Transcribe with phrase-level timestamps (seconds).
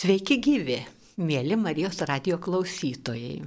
[0.00, 0.78] Sveiki gyvi,
[1.20, 3.42] mėly Marijos radio klausytojai.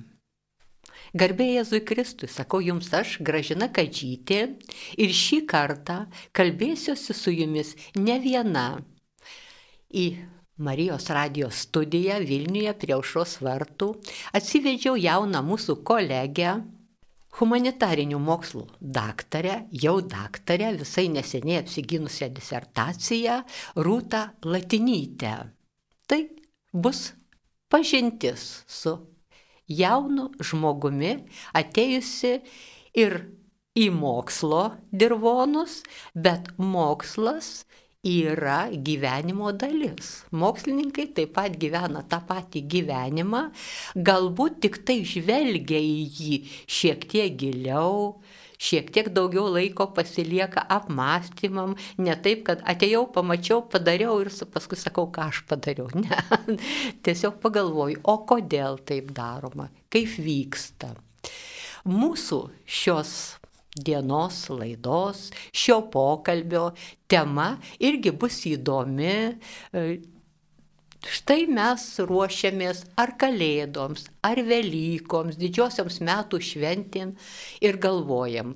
[1.17, 4.37] Garbėjai Jėzui Kristui, sakau jums aš, Gražina Kadžytė,
[5.01, 5.95] ir šį kartą
[6.37, 8.65] kalbėsiuosi su jumis ne viena.
[9.89, 10.03] Į
[10.67, 13.89] Marijos radijos studiją Vilniuje prie aušros vartų
[14.37, 16.53] atsivedžiau jauną mūsų kolegę,
[17.39, 18.67] humanitarinių mokslų
[18.99, 19.57] daktarę,
[19.87, 23.41] jau daktarę, visai neseniai apsigynusią disertaciją
[23.89, 25.35] Rūtą Latinytę.
[26.05, 26.21] Tai
[26.73, 27.11] bus
[27.69, 28.97] pažintis su
[29.69, 31.15] jaunu žmogumi
[31.55, 32.33] atėjusi
[32.99, 33.21] ir
[33.73, 35.81] į mokslo dirvonus,
[36.13, 37.63] bet mokslas
[38.03, 40.11] yra gyvenimo dalis.
[40.35, 43.43] Mokslininkai taip pat gyvena tą patį gyvenimą,
[43.95, 48.19] galbūt tik tai žvelgia į jį šiek tiek giliau,
[48.63, 55.09] šiek tiek daugiau laiko pasilieka apmąstymam, ne taip, kad atėjau, pamačiau, padariau ir paskui sakau,
[55.13, 55.89] ką aš padariau.
[56.03, 56.17] Ne,
[57.05, 60.91] tiesiog pagalvoju, o kodėl taip daroma, kaip vyksta.
[61.87, 63.13] Mūsų šios
[63.75, 66.71] dienos laidos, šio pokalbio
[67.09, 69.15] tema irgi bus įdomi,
[71.03, 77.11] Štai mes ruošiamės ar kalėdoms, ar Velykoms, didžiosioms metų šventėm
[77.59, 78.53] ir galvojam,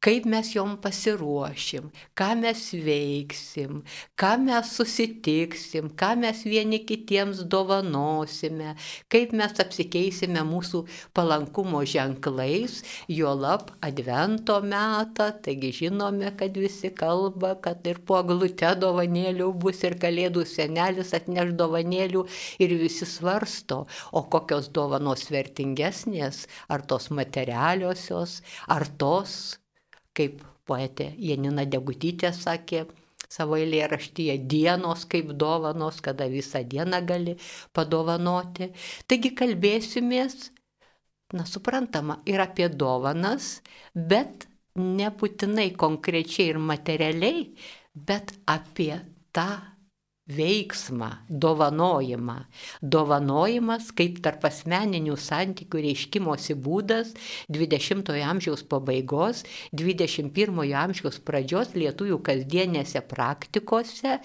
[0.00, 3.82] kaip mes jom pasiruošim, ką mes veiksim,
[4.20, 8.72] ką mes susitiksim, ką mes vieni kitiems dovanosime,
[9.12, 12.78] kaip mes apsikeisime mūsų palankumo ženklais,
[13.12, 19.98] juolap advento metą, taigi žinome, kad visi kalba, kad ir po glute dovanėlių bus ir
[20.00, 22.24] kalėdų senelis atneš dovanėlių
[22.64, 23.84] ir visi svarsto,
[24.16, 29.59] o kokios dovanos vertingesnės, ar tos materialiosios, ar tos,
[30.20, 32.84] kaip poetė Janina Degutytė sakė
[33.30, 37.36] savo eilėraštyje, dienos kaip dovanos, kada visą dieną gali
[37.76, 38.70] padovanoti.
[39.06, 40.50] Taigi kalbėsimės,
[41.38, 43.60] na suprantama, ir apie dovanas,
[43.94, 44.48] bet
[44.80, 47.46] nebūtinai konkrečiai ir materialiai,
[47.94, 48.96] bet apie
[49.34, 49.48] tą
[50.36, 52.36] veiksmą, dovanojimą.
[52.82, 57.14] Dovanojimas kaip tarp asmeninių santykių reiškimosi būdas
[57.52, 59.44] 20-ojo amžiaus pabaigos,
[59.76, 64.18] 21-ojo amžiaus pradžios lietuvių kasdienėse praktikose,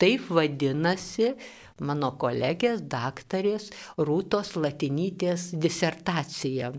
[0.00, 1.34] taip vadinasi
[1.80, 6.74] mano kolegės daktarės Rūtos Latinytės disertacija.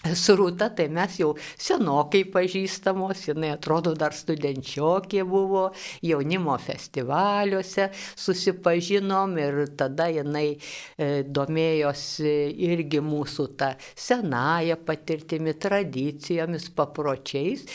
[0.00, 5.66] Su Rūta, tai mes jau senokai pažįstamos, jinai atrodo dar studenčiokė buvo,
[6.00, 12.32] jaunimo festivaliuose susipažinom ir tada jinai e, domėjosi
[12.70, 13.74] irgi mūsų tą
[14.06, 17.68] senąją patirtimi, tradicijomis, papročiais.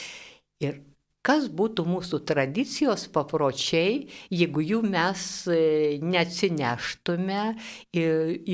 [0.65, 0.81] Ir
[1.25, 5.59] kas būtų mūsų tradicijos papročiai, jeigu jų mes e,
[6.03, 7.41] neatsineštume
[7.95, 8.05] į,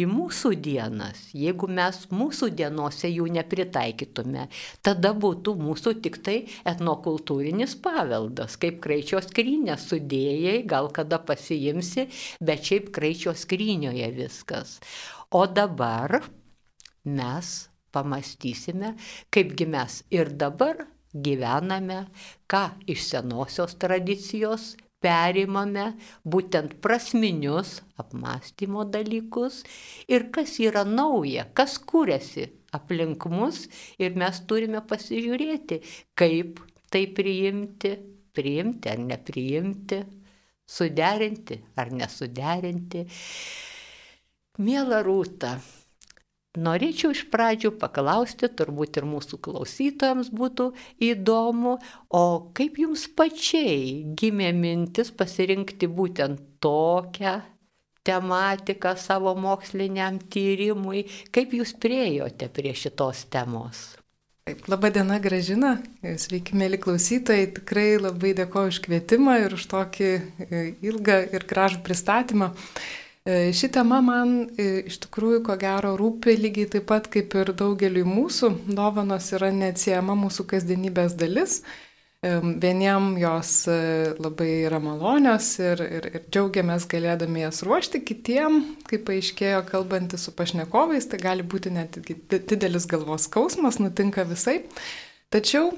[0.01, 4.47] į mūsų dienas, jeigu mes mūsų dienose jų nepritaikytume,
[4.85, 6.37] tada būtų mūsų tik tai
[6.67, 12.07] etnokultūrinis paveldas, kaip kraičio skrynė sudėjai, gal kada pasiimsi,
[12.39, 14.79] bet šiaip kraičio skrynioje viskas.
[15.31, 16.21] O dabar
[17.03, 17.51] mes
[17.91, 18.95] pamastysime,
[19.33, 22.05] kaipgi mes ir dabar gyvename,
[22.49, 29.61] ką iš senosios tradicijos perimame, būtent prasminius apmąstymo dalykus
[30.07, 33.65] ir kas yra nauja, kas kūrėsi aplink mus
[33.99, 35.81] ir mes turime pasižiūrėti,
[36.15, 36.61] kaip
[36.91, 37.95] tai priimti,
[38.35, 40.01] priimti ar nepriimti,
[40.71, 43.05] suderinti ar nesuderinti.
[44.61, 45.55] Mėla rūta,
[46.59, 50.65] Norėčiau iš pradžių paklausti, turbūt ir mūsų klausytojams būtų
[51.07, 51.77] įdomu,
[52.11, 57.37] o kaip jums pačiai gimė mintis pasirinkti būtent tokią
[58.03, 63.85] tematiką savo moksliniam tyrimui, kaip jūs priejote prie šitos temos?
[64.43, 70.09] Taip, laba diena, Gražina, sveiki, mėly klausytojai, tikrai labai dėkoju už kvietimą ir už tokį
[70.11, 72.49] e, ilgą ir gražų pristatymą.
[72.51, 77.53] E, ši tema man e, iš tikrųjų ko gero rūpi lygiai taip pat kaip ir
[77.53, 78.49] daugeliui mūsų.
[78.73, 81.59] Dovanos yra neatsiejama mūsų kasdienybės dalis.
[82.25, 83.53] E, vieniem jos
[84.17, 88.59] labai yra malonios ir, ir, ir džiaugiamės galėdami jas ruošti, kitiem,
[88.89, 92.01] kaip paaiškėjo kalbantys su pašnekovais, tai gali būti net
[92.31, 94.63] didelis galvos skausmas, nutinka visai.
[95.31, 95.69] Tačiau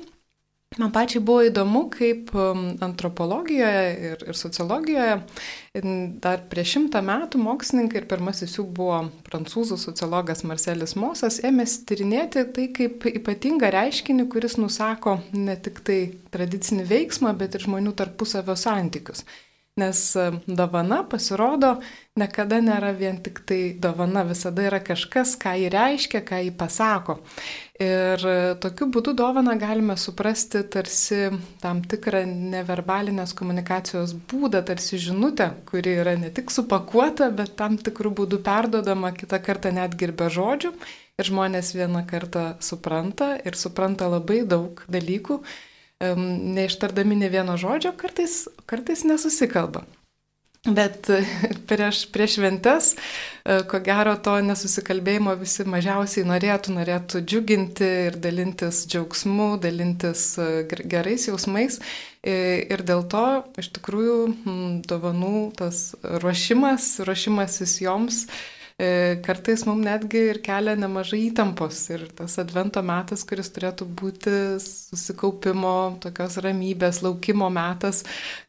[0.81, 5.19] Man pačiai buvo įdomu, kaip um, antropologijoje ir, ir sociologijoje
[6.23, 12.45] dar prieš šimtą metų mokslininkai ir pirmasis jų buvo prancūzų sociologas Marcelis Mosas ėmėsi tyrinėti
[12.55, 15.99] tai kaip ypatingą reiškinį, kuris nusako ne tik tai
[16.33, 19.25] tradicinį veiksmą, bet ir žmonių tarpusavio santykius.
[19.81, 21.79] Nes um, dovana pasirodo
[22.19, 27.15] niekada nėra vien tik tai dovana, visada yra kažkas, ką jį reiškia, ką jį pasako.
[27.81, 28.21] Ir
[28.62, 31.31] tokiu būdu dovaną galime suprasti tarsi
[31.63, 38.13] tam tikrą neverbalinės komunikacijos būdą, tarsi žinutę, kuri yra ne tik supakuota, bet tam tikrų
[38.21, 40.74] būdų perdodama kitą kartą netgi ir be žodžių.
[41.21, 45.42] Ir žmonės vieną kartą supranta ir supranta labai daug dalykų,
[46.01, 49.86] neištardami ne vieno žodžio, kartais, kartais nesusikalba.
[50.63, 51.18] Bet e,
[51.68, 52.94] prieš, prieš šventes,
[53.44, 60.48] e, ko gero, to nesusikalbėjimo visi mažiausiai norėtų, norėtų džiuginti ir dalintis džiaugsmu, dalintis e,
[60.71, 61.81] gerais jausmais.
[62.24, 63.25] Ir dėl to,
[63.60, 64.18] iš tikrųjų,
[64.88, 65.89] dovanų tas
[66.24, 68.62] ruošimas, ruošimasis joms E,
[69.25, 71.81] kartais mums netgi ir kelia nemažai įtampos.
[71.94, 74.33] Ir tas advento metas, kuris turėtų būti
[74.63, 78.03] susikaupimo, tokios ramybės, laukimo metas,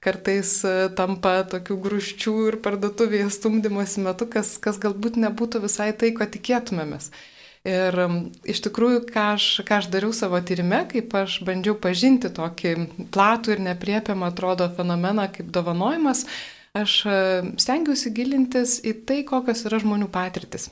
[0.04, 6.14] kartais e, tampa tokių grūščių ir parduotuvėje stumdymosi metu, kas, kas galbūt nebūtų visai tai,
[6.16, 7.12] ko tikėtumėmės.
[7.64, 7.96] Ir
[8.44, 12.74] iš tikrųjų, ką aš, ką aš dariau savo tyrime, kaip aš bandžiau pažinti tokį
[13.14, 16.26] platų ir nepriepiamą atrodo fenomeną kaip dovanojimas,
[16.74, 17.18] aš e,
[17.62, 20.70] stengiuosi gilintis į tai, kokios yra žmonių patirtis.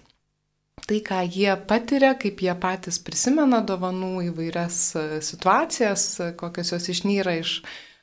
[0.82, 6.90] Tai, ką jie patiria, kaip jie patys prisimena dovanų įvairias e, situacijas, e, kokios jos
[6.90, 7.60] išnyra iš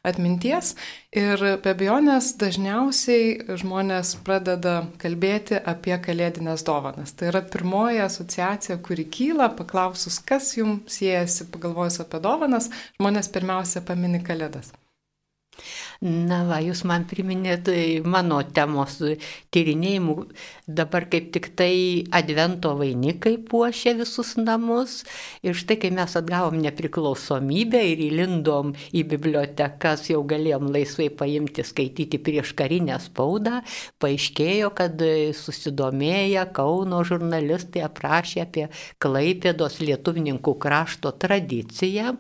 [0.07, 0.75] atminties.
[1.11, 7.11] Ir be abejonės dažniausiai žmonės pradeda kalbėti apie kalėdinės dovanas.
[7.19, 13.83] Tai yra pirmoji asociacija, kuri kyla, paklausus, kas jums siejasi, pagalvojus apie dovanas, žmonės pirmiausia
[13.83, 14.71] pamini kalėdas.
[15.99, 19.01] Na, va, jūs man priminėt e, mano temos
[19.51, 20.13] tyrinėjimų.
[20.71, 25.01] Dabar kaip tik tai advento vainikai puošia visus namus.
[25.43, 32.21] Ir štai, kai mes atgavom nepriklausomybę ir įlindom į bibliotekas, jau galėjom laisvai paimti skaityti
[32.23, 33.59] prieš karinę spaudą,
[33.99, 35.03] paaiškėjo, kad
[35.35, 38.69] susidomėję Kauno žurnalistai aprašė apie
[39.03, 42.15] Klaipėdos lietuvininkų krašto tradiciją,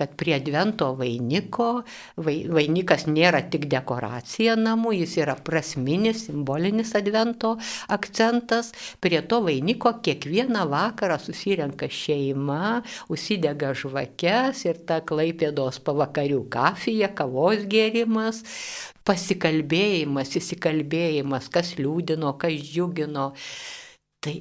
[0.00, 1.70] kad prie advento vainiko,
[2.16, 7.56] vainikas nėra tik dekoracija namų, jis yra prasminis, simbolinis advento
[7.94, 8.72] akcentas.
[9.02, 12.82] Prie to vainiko kiekvieną vakarą susirenka šeima,
[13.12, 18.44] užsidega žvakes ir ta klaipėdos pavakarių kafija, kavos gėrimas,
[19.08, 23.32] pasikalbėjimas, įsikalbėjimas, kas liūdino, kas džiugino.
[24.22, 24.36] Tai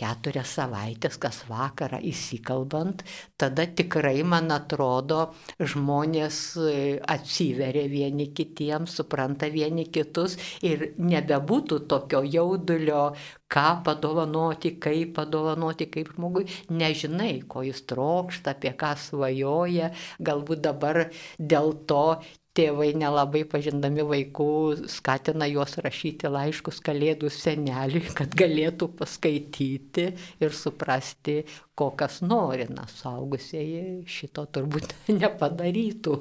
[0.00, 3.04] keturias savaitės kas vakarą įsikalbant,
[3.40, 5.20] tada tikrai, man atrodo,
[5.58, 6.74] žmonės e,
[7.14, 10.36] atsiveria vieni kitiems, supranta vieni kitus
[10.66, 13.06] ir nebebūtų tokio jaudulio,
[13.54, 21.04] ką padovanoti, kaip padovanoti, kaip žmogui, nežinai, ko jis trokšta, apie ką svajoja, galbūt dabar
[21.38, 22.06] dėl to
[22.54, 24.48] tėvai nelabai pažindami vaikų
[24.90, 30.06] skatina juos rašyti laiškus kalėdų seneliui, kad galėtų paskaityti
[30.42, 31.40] ir suprasti,
[31.74, 36.20] kokias nori, na, saugusieji šito turbūt nepadarytų.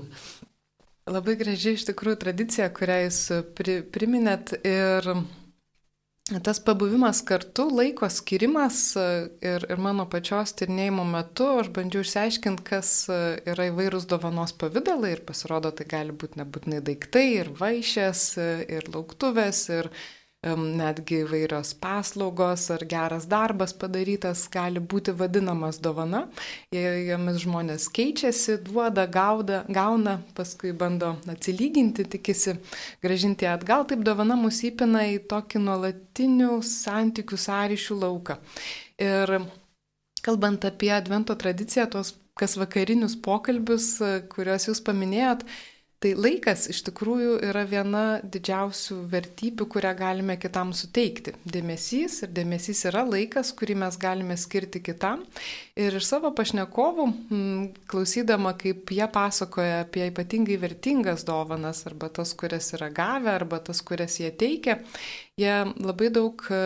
[1.13, 3.23] Labai gražiai iš tikrųjų tradicija, kurią jūs
[3.57, 5.09] pri, priminėt ir
[6.39, 9.05] tas pabuvimas kartu, laiko skirimas e,
[9.45, 13.19] ir, ir mano pačios tyrinėjimo metu aš bandžiau išsiaiškinti, kas e,
[13.53, 18.49] yra įvairūs dovanos pavydalai ir pasirodo, tai gali būti nebūtinai daiktai ir vaišės, e,
[18.79, 19.91] ir lauktuvės, ir
[20.43, 26.25] netgi įvairios paslaugos ar geras darbas padarytas gali būti vadinamas dovana.
[26.73, 32.57] Jomis žmonės keičiasi, duoda, gauda, gauna, paskui bando atsilyginti, tikisi
[33.03, 33.87] gražinti atgal.
[33.87, 38.39] Taip dovana mus įpina į tokį nuolatinių santykių sąryšių lauką.
[39.03, 39.37] Ir
[40.23, 43.95] kalbant apie advento tradiciją, tos kas vakarinius pokalbius,
[44.33, 45.43] kuriuos jūs paminėjot,
[46.03, 51.31] Tai laikas iš tikrųjų yra viena didžiausių vertybių, kurią galime kitam suteikti.
[51.47, 55.23] Dėmesys ir dėmesys yra laikas, kurį mes galime skirti kitam.
[55.73, 57.03] Ir iš savo pašnekovų,
[57.89, 63.79] klausydama, kaip jie pasakoja apie ypatingai vertingas dovanas, arba tas, kurias yra gavę, arba tas,
[63.81, 64.75] kurias jie teikia,
[65.41, 66.59] jie labai daug e,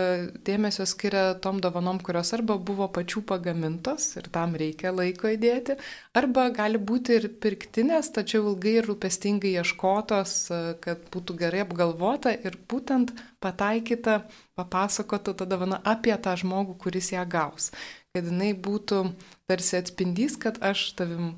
[0.44, 5.78] dėmesio skiria tom dovanom, kurios arba buvo pačių pagamintos ir tam reikia laiko įdėti,
[6.12, 12.36] arba gali būti ir pirktinės, tačiau ilgai ir rūpestingai ieškotos, e, kad būtų gerai apgalvota
[12.36, 14.26] ir būtent pataikyta,
[14.60, 17.72] papasakota ta dovana apie tą žmogų, kuris ją gaus.
[18.16, 19.02] Kad jinai būtų
[19.50, 21.34] tarsi atspindys, kad aš tavim,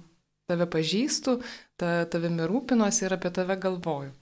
[0.49, 1.39] tave pažįstu,
[1.79, 4.13] ta, tavimi rūpinuosi ir apie tave galvoju.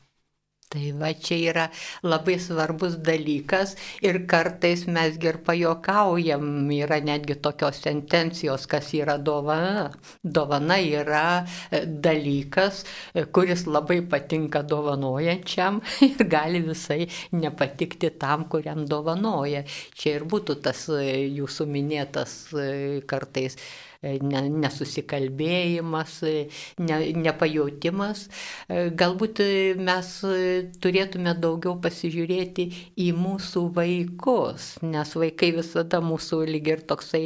[0.68, 1.66] Tai va čia yra
[2.04, 3.70] labai svarbus dalykas
[4.04, 6.44] ir kartais mes ir pajokaujam,
[6.76, 9.86] yra netgi tokios sentencijos, kas yra dovana.
[10.38, 11.24] Dovana yra
[11.72, 12.84] e, dalykas,
[13.16, 19.64] e, kuris labai patinka dovanojančiam ir gali visai nepatikti tam, kuriam dovanoja.
[19.96, 22.40] Čia ir būtų tas e, jūsų minėtas
[23.08, 23.56] kartais
[24.06, 26.34] E, nesusikalbėjimas, e,
[26.86, 28.28] ne, nepajautimas.
[28.70, 29.42] E, galbūt
[29.82, 30.12] mes
[30.84, 32.68] turėtume daugiau pasižiūrėti
[33.02, 37.24] į mūsų vaikus, nes vaikai visada mūsų lyg ir toksai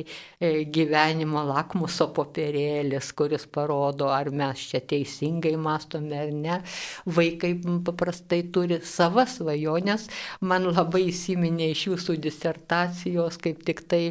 [0.71, 6.61] gyvenimo lakmuso popierėlis, kuris parodo, ar mes čia teisingai mastome ar ne.
[7.05, 10.07] Vaikai paprastai turi savas svajonės.
[10.39, 14.03] Man labai įsiminė iš jūsų disertacijos, kaip tik tai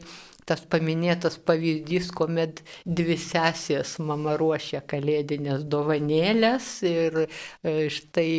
[0.48, 7.28] tas paminėtas pavyzdys, kuomet dvi sesės mama ruošia kalėdinės dovanėlės ir e,
[7.92, 8.30] štai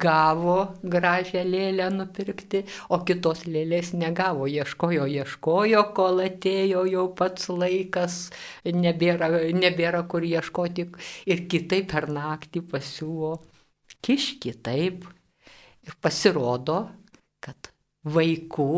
[0.00, 8.18] gavo gražią lėlę nupirkti, o kitos lėlės negavo, ieškojo, ieškojo, kol atėjo jau pats laikas,
[8.64, 10.88] nebėra, nebėra kur ieškoti
[11.28, 13.36] ir kitai per naktį pasiūlo
[14.04, 15.06] kiški taip.
[15.88, 16.82] Ir pasirodo,
[17.40, 17.70] kad
[18.04, 18.72] vaikų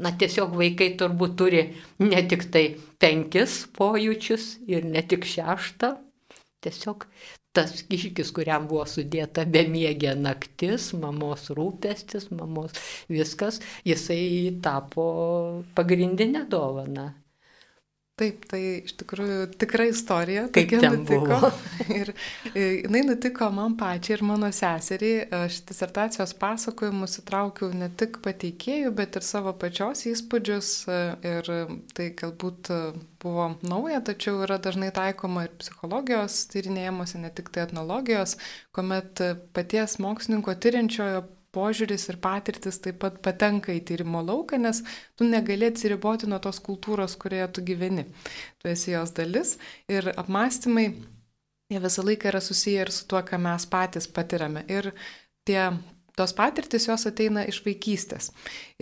[0.00, 1.64] Na tiesiog vaikai turbūt turi
[2.00, 2.64] ne tik tai
[3.02, 5.92] penkis pojūčius ir ne tik šeštą.
[6.64, 7.04] Tiesiog
[7.56, 12.76] tas kiškis, kuriam buvo sudėta bemiegė naktis, mamos rūpestis, mamos
[13.10, 15.06] viskas, jisai tapo
[15.74, 17.10] pagrindinę dovaną.
[18.20, 20.42] Taip, tai iš tikrųjų tikra istorija.
[20.52, 21.24] Kaip ten nutiko.
[21.30, 21.50] Buvo.
[22.00, 22.10] ir
[22.52, 25.22] e, jinai nutiko man pačiai ir mano seseriai.
[25.46, 30.74] Aš disertacijos pasakojimus įtraukiau ne tik pateikėjų, bet ir savo pačios įspūdžius.
[30.92, 31.00] E,
[31.32, 31.50] ir
[31.96, 32.72] tai galbūt
[33.24, 38.36] buvo nauja, tačiau yra dažnai taikoma ir psichologijos tyrinėjimuose, ne tik tai etnologijos,
[38.76, 39.24] kuomet
[39.56, 41.24] paties mokslininko tyriančiojo
[41.54, 44.82] požiūris ir patirtis taip pat patenka į tyrimo lauką, nes
[45.18, 48.06] tu negali atsiriboti nuo tos kultūros, kurioje tu gyveni.
[48.62, 49.56] Tu esi jos dalis
[49.90, 50.86] ir apmąstymai,
[51.70, 54.64] jie visą laiką yra susiję ir su tuo, ką mes patys patiriame.
[54.70, 54.92] Ir
[55.48, 55.70] tie
[56.18, 58.30] tos patirtis jos ateina iš vaikystės.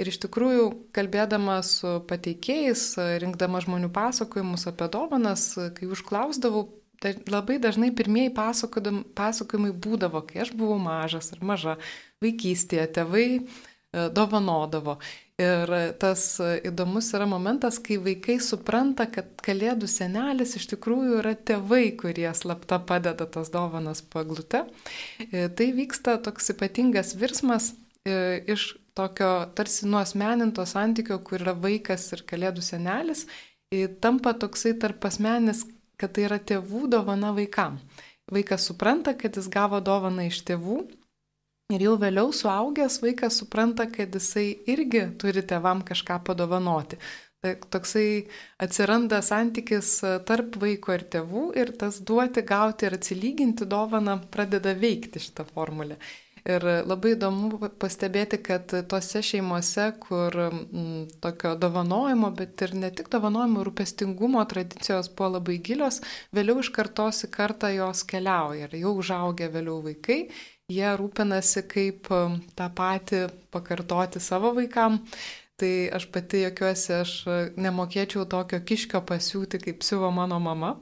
[0.00, 2.90] Ir iš tikrųjų, kalbėdama su pateikėjais,
[3.22, 6.66] rinkdama žmonių pasakojimus apie dovanas, kai užklausdavau,
[7.02, 11.76] tai labai dažnai pirmieji pasakojimai būdavo, kai aš buvau mažas ar maža,
[12.24, 13.42] vaikystėje tėvai e,
[14.14, 14.98] dovanodavo.
[15.38, 15.70] Ir
[16.02, 16.22] tas
[16.66, 22.80] įdomus yra momentas, kai vaikai supranta, kad kalėdų senelis iš tikrųjų yra tėvai, kurie slapta
[22.82, 24.64] padeda tas dovanas paglute.
[25.22, 27.70] E, tai vyksta toks ypatingas virsmas
[28.02, 33.28] e, iš tokio tarsi nuosmeninto santykio, kur yra vaikas ir kalėdų senelis,
[34.02, 35.62] tampa toksai tarp asmenis,
[35.98, 37.80] kad tai yra tėvų dovana vaikam.
[38.32, 40.82] Vaikas supranta, kad jis gavo dovaną iš tėvų
[41.68, 46.96] Ir jau vėliau suaugęs vaikas supranta, kad jisai irgi turi tevam kažką padovanoti.
[47.44, 48.04] Tai toksai
[48.64, 54.72] atsiranda santykis e, tarp vaiko ir tėvų ir tas duoti, gauti ir atsilyginti dovaną pradeda
[54.80, 56.00] veikti šitą formulę.
[56.48, 63.10] Ir labai įdomu pastebėti, kad tose šeimose, kur m, tokio dovanojimo, bet ir ne tik
[63.12, 66.00] dovanojimo, rūpestingumo tradicijos buvo labai gilios,
[66.32, 70.22] vėliau iš kartos į kartą jos keliauja ir jau užaugę vėliau vaikai
[70.68, 73.22] jie rūpinasi, kaip um, tą patį
[73.54, 75.00] pakartoti savo vaikam.
[75.58, 77.12] Tai aš pati jokiuosi, aš
[77.58, 80.76] nemokėčiau tokio kiškio pasiūti, kaip siuvo mano mama.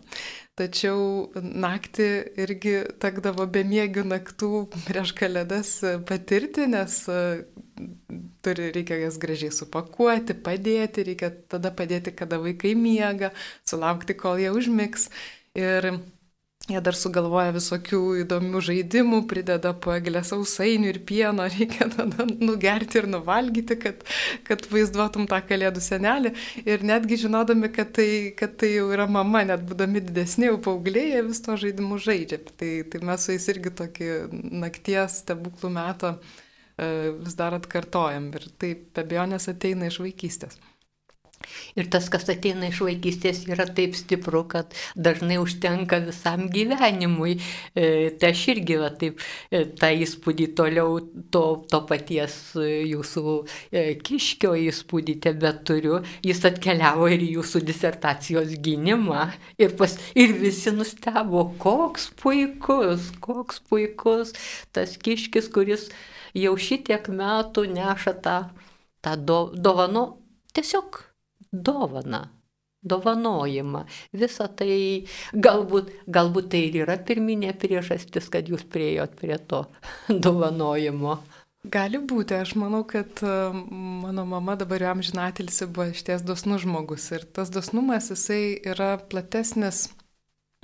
[0.56, 2.06] Tačiau naktį
[2.40, 4.50] irgi tekdavo bemiegių naktų
[4.86, 5.72] prieš kalėdas
[6.08, 7.02] patirti, nes
[8.40, 13.34] turi, reikia jas gražiai supakuoti, padėti, reikia tada padėti, kada vaikai miega,
[13.68, 15.10] sulaukti, kol jie užmigs.
[15.56, 15.90] Ir
[16.66, 23.06] Jie dar sugalvoja visokių įdomių žaidimų, prideda paeglę sausainių ir pieno, reikia tada nugerti ir
[23.12, 24.02] nuvalgyti, kad,
[24.48, 26.34] kad vaizduotum tą kalėdų senelį.
[26.66, 28.08] Ir netgi žinodami, kad tai,
[28.38, 32.42] kad tai jau yra mama, net būdami didesni jau paaugliai, jie vis to žaidimų žaidžia.
[32.50, 34.12] Tai, tai mes su jais irgi tokį
[34.66, 38.32] nakties stebuklų metą e, vis dar atkartojam.
[38.34, 40.58] Ir tai be abejonės ateina iš vaikystės.
[41.76, 47.36] Ir tas, kas ateina iš vaikystės, yra taip stipru, kad dažnai užtenka visam gyvenimui.
[47.76, 50.98] E, tai aš irgi va, taip e, tą įspūdį toliau
[51.34, 53.36] to, to paties e, jūsų
[53.70, 56.00] e, kiškio įspūdį tebe turiu.
[56.26, 59.28] Jis atkeliavo ir jūsų disertacijos gynimą.
[59.60, 64.32] Ir, pas, ir visi nustebo, koks puikus, koks puikus
[64.76, 65.88] tas kiškis, kuris
[66.36, 68.38] jau šitiek metų neša tą,
[69.04, 70.06] tą do, dovano
[70.56, 71.02] tiesiog
[71.52, 72.26] dovana.
[72.86, 73.80] dovanojimą.
[74.14, 79.64] Visą tai galbūt, galbūt tai ir yra pirminė priežastis, kad jūs priejot prie to
[80.26, 81.16] dovanojimo.
[81.66, 83.32] Gali būti, aš manau, kad e,
[84.04, 89.88] mano mama dabar jau amžinatilsi buvo išties dosnus žmogus ir tas dosnumas jisai yra platesnis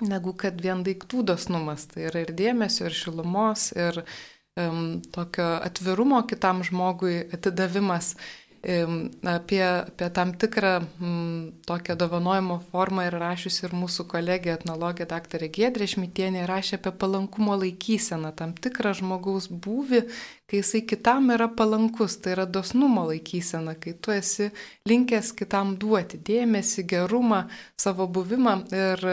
[0.02, 1.88] negu kad vien daiktų dosnumas.
[1.90, 8.14] Tai yra ir dėmesio, ir šilumos, ir um, tokio atvirumo kitam žmogui atidavimas
[8.62, 15.48] apie, apie tam tikrą m, tokią dovanojimo formą ir rašiusi ir mūsų kolegė etnologė dr.
[15.50, 20.04] Giedrė Šmitienė rašė apie palankumo laikyseną, tam tikrą žmogaus būvį,
[20.46, 24.52] kai jisai kitam yra palankus, tai yra dosnumo laikysena, kai tu esi
[24.86, 29.06] linkęs kitam duoti dėmesį, gerumą, savo buvimą ir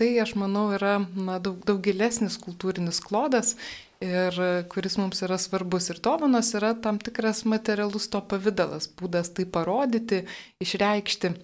[0.00, 3.54] tai, aš manau, yra na, daug, daug gilesnis kultūrinis klodas
[4.02, 4.38] ir
[4.72, 5.90] kuris mums yra svarbus.
[5.92, 10.24] Ir dovanos yra tam tikras materialus to pavydalas, būdas tai parodyti,
[10.64, 11.34] išreikšti.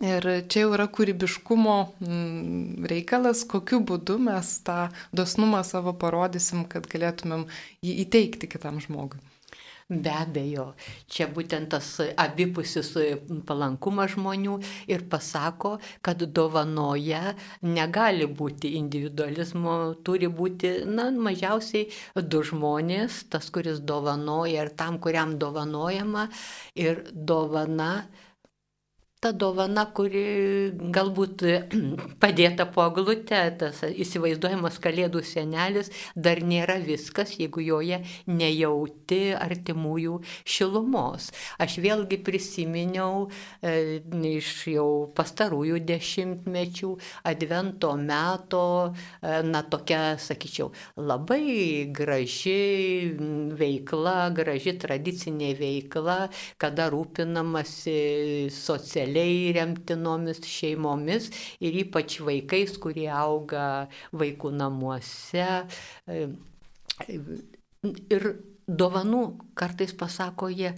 [0.00, 6.88] Ir čia jau yra kūrybiškumo mm, reikalas, kokiu būdu mes tą dosnumą savo parodysim, kad
[6.88, 7.44] galėtumėm
[7.84, 9.20] jį įteikti kitam žmogui.
[9.90, 10.68] Be abejo,
[11.10, 12.92] čia būtent tas abipusis
[13.48, 17.34] palankumas žmonių ir pasako, kad dovanoje
[17.66, 19.74] negali būti individualizmo,
[20.06, 21.90] turi būti, na, mažiausiai
[22.22, 26.28] du žmonės, tas, kuris dovanoja ir tam, kuriam dovanojama
[26.78, 27.92] ir dovana
[29.20, 31.42] ta dovana, kuri galbūt
[32.22, 41.28] padėta po glute, tas įsivaizduojamas kalėdų senelis, dar nėra viskas, jeigu joje nejauti artimųjų šilumos.
[41.60, 43.26] Aš vėlgi prisiminiau
[43.60, 44.00] e,
[44.30, 46.94] iš jau pastarųjų dešimtmečių
[47.28, 53.12] advento meto, e, na tokia, sakyčiau, labai graži
[53.60, 56.18] veikla, graži tradicinė veikla,
[56.56, 65.66] kada rūpinamasi socialiai socialiai remtinomis šeimomis ir ypač vaikais, kurie auga vaikų namuose.
[68.10, 68.22] Ir
[68.68, 69.22] dovanų
[69.54, 70.74] kartais pasako jie,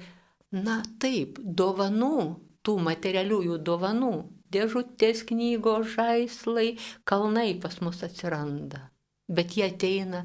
[0.53, 4.15] na taip, dovanų, tų materialiųjų dovanų,
[4.53, 8.91] dėžutės knygos, žaislai, kalnai pas mus atsiranda.
[9.29, 10.25] Bet jie ateina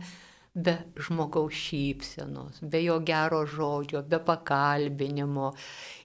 [0.54, 5.54] be žmogaus šypsenos, be jo gero žodžio, be pakalbinimo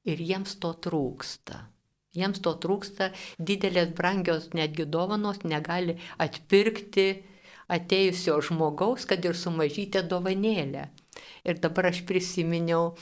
[0.04, 1.72] ir jiems to trūksta.
[2.12, 3.11] Jiems to trūksta,
[3.50, 7.06] didelės brangios netgi dovanos negali atpirkti
[7.73, 10.91] atėjusio žmogaus, kad ir sumažytė dovanėlė.
[11.49, 12.93] Ir dabar aš prisiminiau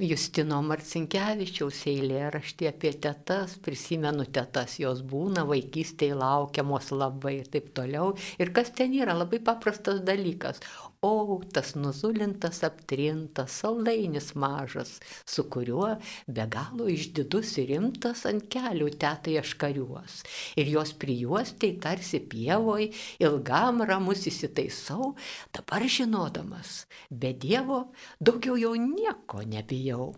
[0.00, 8.14] Justino Marcinkievičiaus eilėraštį apie tetas, prisimenu tetas, jos būna vaikystėje laukiamos labai ir taip toliau.
[8.38, 10.62] Ir kas ten yra, labai paprastas dalykas.
[11.02, 14.90] O, tas nuzulintas, aptrintas, saldainis mažas,
[15.24, 15.94] su kuriuo
[16.28, 20.18] be galo išdidus ir rimtas ant kelių tetai aš kariuos.
[20.60, 22.90] Ir jos prijuostai tarsi pievoj,
[23.24, 25.14] ilgam ramus įsitaisau,
[25.56, 27.80] dabar žinodamas, be Dievo
[28.20, 30.12] daugiau jau nieko nebijau.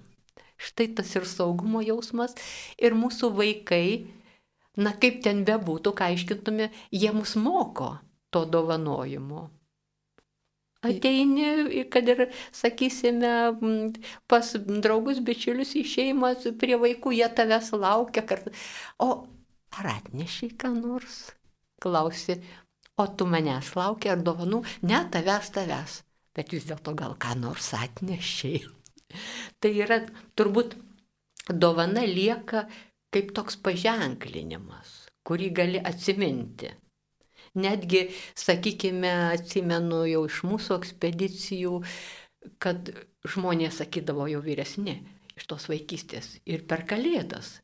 [0.59, 2.35] Štai tas ir saugumo jausmas
[2.75, 3.87] ir mūsų vaikai,
[4.83, 8.01] na kaip ten bebūtų, ką aiškintume, jie mus moko
[8.35, 9.47] to dovanojimo.
[10.83, 13.31] Ateini, kad ir, sakysime,
[14.27, 14.49] pas
[14.83, 18.25] draugus, bičiulius į šeimą, prie vaikų, jie tavęs laukia.
[18.27, 18.49] Kart...
[18.99, 19.11] O
[19.79, 21.21] ar atneši ką nors?
[21.83, 22.39] Klausi,
[22.99, 24.63] o tu manęs laukia ar dovanų?
[24.91, 26.01] Ne, tavęs, tavęs.
[26.35, 28.65] Bet vis dėlto gal ką nors atnešiai.
[29.61, 30.01] tai yra
[30.39, 30.77] turbūt
[31.49, 32.67] dovana lieka
[33.13, 34.93] kaip toks paženklinimas,
[35.27, 36.71] kurį gali atsiminti.
[37.53, 38.07] Netgi,
[38.39, 41.81] sakykime, atsimenu jau iš mūsų ekspedicijų,
[42.63, 42.89] kad
[43.29, 45.03] žmonės sakydavo jau vyresni
[45.37, 47.59] iš tos vaikystės ir per kalėdas.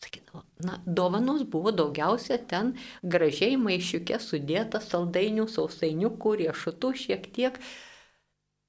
[0.00, 2.72] Sakydavo, na, dovanos buvo daugiausia ten
[3.14, 7.58] gražiai maišiukė sudėta saldainių, sausainiukų, riešutų šiek tiek.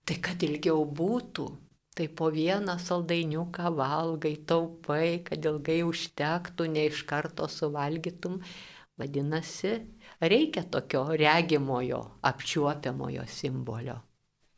[0.08, 1.46] Tai kad ilgiau būtų,
[1.96, 8.42] tai po vieną saldainiuką valgai, taupai, kad ilgai užtektų, ne iš karto suvalgytum.
[9.00, 9.78] Vadinasi,
[10.22, 14.00] reikia tokio regimojo, apčiuopiamojo simbolio.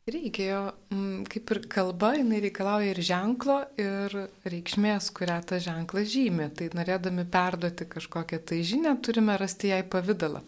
[0.04, 0.60] Reikėjo,
[0.92, 4.12] mm, kaip ir kalba, jinai reikalauja ir ženklo, ir
[4.44, 6.50] reikšmės, kurią tą ženklą žymė.
[6.58, 10.42] Tai norėdami perduoti kažkokią tai žinią, turime rasti jai pavydalą.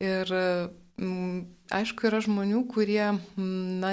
[0.00, 1.44] Ir mm,
[1.76, 3.92] aišku, yra žmonių, kurie mm, na,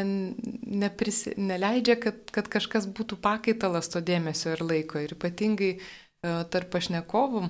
[0.85, 5.03] neprisi, neleidžia, kad, kad kažkas būtų pakaitalas to dėmesio ir laiko.
[5.03, 5.81] Ir ypatingai e,
[6.23, 7.49] tarp pašnekovų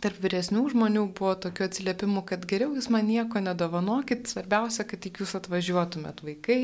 [0.00, 5.20] tarp vyresnių žmonių buvo tokių atsiliepimų, kad geriau jūs man nieko nedovanokit, svarbiausia, kad tik
[5.20, 6.60] jūs atvažiuotumėt, vaikai,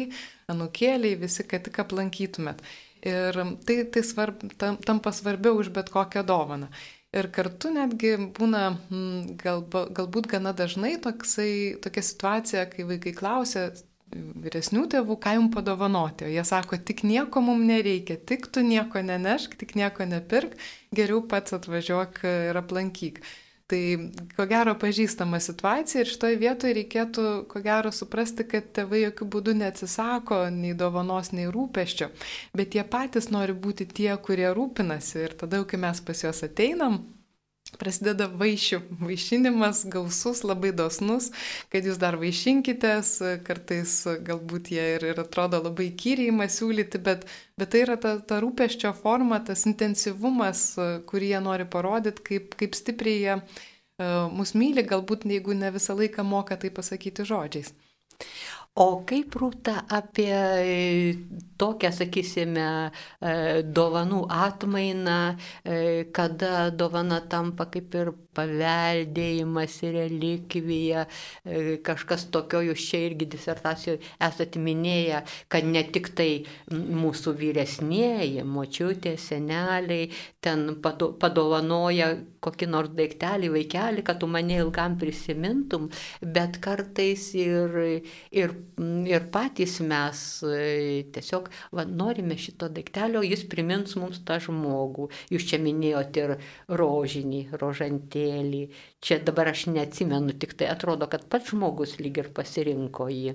[0.49, 2.63] anukėliai, visi, kad tik aplankytumėt.
[3.07, 3.37] Ir
[3.69, 6.71] tai, tai svarb, tam, tampa svarbiau už bet kokią dovaną.
[7.15, 13.71] Ir kartu netgi būna mm, gal, galbūt gana dažnai toksai, tokia situacija, kai vaikai klausia
[14.13, 16.29] vyresnių tėvų, ką jums padovanoti.
[16.29, 20.57] O jie sako, tik nieko mums nereikia, tik tu nieko nenešk, tik nieko nepirk,
[20.95, 23.21] geriau pats atvažiuok ir aplankyk.
[23.69, 23.81] Tai
[24.33, 29.55] ko gero pažįstama situacija ir šitoje vietoje reikėtų ko gero suprasti, kad tėvai jokių būdų
[29.61, 32.09] neatsisako nei dovanos, nei rūpeščio,
[32.57, 37.03] bet jie patys nori būti tie, kurie rūpinasi ir tada, kai mes pas juos ateinam,
[37.77, 41.31] prasideda vaišių, vaišinimas gausus, labai dosnus,
[41.73, 43.11] kad jūs dar vaišinkitės,
[43.45, 47.27] kartais galbūt jie ir, ir atrodo labai kyriai ima siūlyti, bet,
[47.61, 50.71] bet tai yra ta, ta rūpeščio forma, tas intensyvumas,
[51.11, 55.99] kurį jie nori parodyti, kaip, kaip stipriai jie uh, mus myli, galbūt jeigu ne visą
[55.99, 57.75] laiką moka tai pasakyti žodžiais.
[58.79, 60.75] O kaip rūta apie e,
[61.59, 63.33] tokią, sakysime, e,
[63.75, 65.17] dovanų atmainą,
[65.67, 65.79] e,
[66.15, 71.09] kada dovana tampa kaip ir paveldėjimas, relikvija,
[71.83, 76.29] kažkas tokio jūs čia irgi disertacijoje esate minėję, kad ne tik tai
[76.71, 82.13] mūsų vyresnėji, močiutė, seneliai, ten padovanoja
[82.47, 85.91] kokį nors daiktelį, vaikelį, kad tu mane ilgam prisimintum,
[86.23, 88.55] bet kartais ir, ir
[89.09, 95.09] ir patys mes e, tiesiog va, norime šito daiktelio, jis primins mums tą žmogų.
[95.33, 96.35] Jūs čia minėjote ir
[96.81, 98.63] rožinį, rožantėlį.
[99.05, 103.35] Čia dabar aš neatsimenu, tik tai atrodo, kad pats žmogus lyg ir pasirinko jį.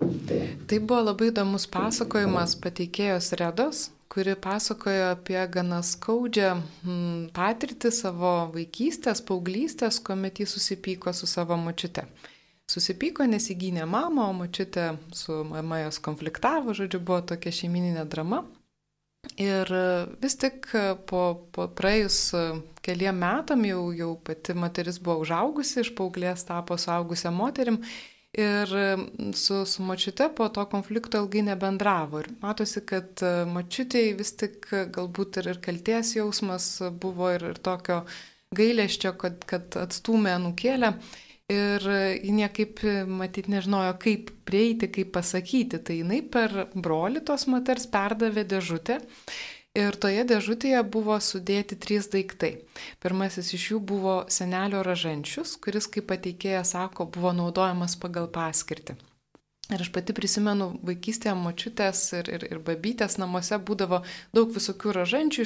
[0.67, 6.52] Tai buvo labai įdomus pasakojimas pateikėjos Redos, kuri pasakojo apie gana skaudžią
[7.34, 12.06] patirtį savo vaikystės, paauglystės, kuomet jis susipyko su savo močiute
[12.71, 18.43] susipyko, nes įgynė mamą, o mačiutė su mama jos konfliktavo, žodžiu, buvo tokia šeimininė drama.
[19.39, 19.69] Ir
[20.21, 20.67] vis tik
[21.08, 21.21] po,
[21.56, 22.17] po praėjus
[22.84, 27.80] keliem metam jau, jau pati moteris buvo užaugusi, iš paauglės tapo suaugusią moterim
[28.34, 28.69] ir
[29.38, 32.23] su, su mačiute po to konflikto ilgai nebendravo.
[32.23, 33.23] Ir matosi, kad
[33.54, 38.04] mačiutėjai vis tik galbūt ir, ir kalties jausmas buvo ir, ir tokio
[38.58, 40.97] gailėščio, kad, kad atstumė nukėlę.
[41.51, 41.84] Ir
[42.23, 42.79] ji niekaip,
[43.12, 45.82] matyt, nežinojo, kaip prieiti, kaip pasakyti.
[45.84, 49.01] Tai jinai per brolį tos moters perdavė dėžutę.
[49.73, 52.51] Ir toje dėžutėje buvo sudėti trys daiktai.
[53.01, 58.95] Pirmasis iš jų buvo senelio ražančius, kuris, kaip pateikėja sako, buvo naudojamas pagal paskirtį.
[59.71, 64.02] Ir aš pati prisimenu vaikystėje močiutės ir, ir, ir babytės namuose būdavo
[64.36, 65.45] daug visokių ražančių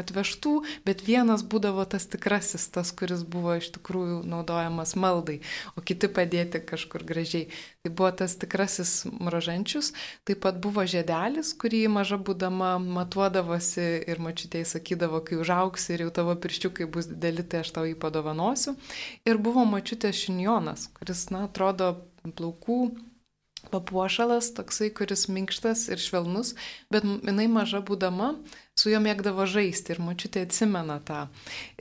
[0.00, 0.52] atvežtų,
[0.86, 5.42] bet vienas būdavo tas tikrasis, tas, kuris buvo iš tikrųjų naudojamas maldai,
[5.76, 7.50] o kiti padėti kažkur gražiai.
[7.84, 8.94] Tai buvo tas tikrasis
[9.36, 9.92] ražančius,
[10.24, 16.14] taip pat buvo žiedelis, kurį maža būdama matuodavosi ir močiutė įsakydavo, kai užauksi ir jau
[16.22, 18.78] tavo pirščiukai bus dideli, tai aš tau jį padovanosiu.
[19.28, 22.82] Ir buvo močiutės šinjonas, kuris, na, atrodo, plaukų
[23.68, 26.54] papuošalas, toksai, kuris minkštas ir švelnus,
[26.92, 28.32] bet jinai maža būdama
[28.80, 31.26] su juo mėgdavo žaisti ir mačiutė atsimena tą.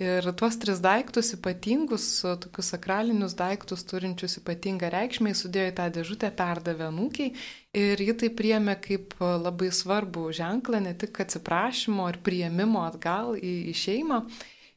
[0.02, 2.08] Ir tuos tris daiktus ypatingus,
[2.44, 7.32] tokius sakralinius daiktus turinčius ypatingą reikšmę, sudėjo į tą dėžutę, perdavė nūkiai
[7.80, 13.56] ir ji tai priemė kaip labai svarbų ženklą, ne tik atsiprašymo ir prieimimo atgal į,
[13.72, 14.24] į šeimą.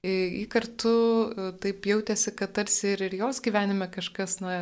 [0.03, 0.93] Ji kartu
[1.31, 4.55] e, taip jautėsi, kad tarsi ir, ir jos gyvenime kažkas na,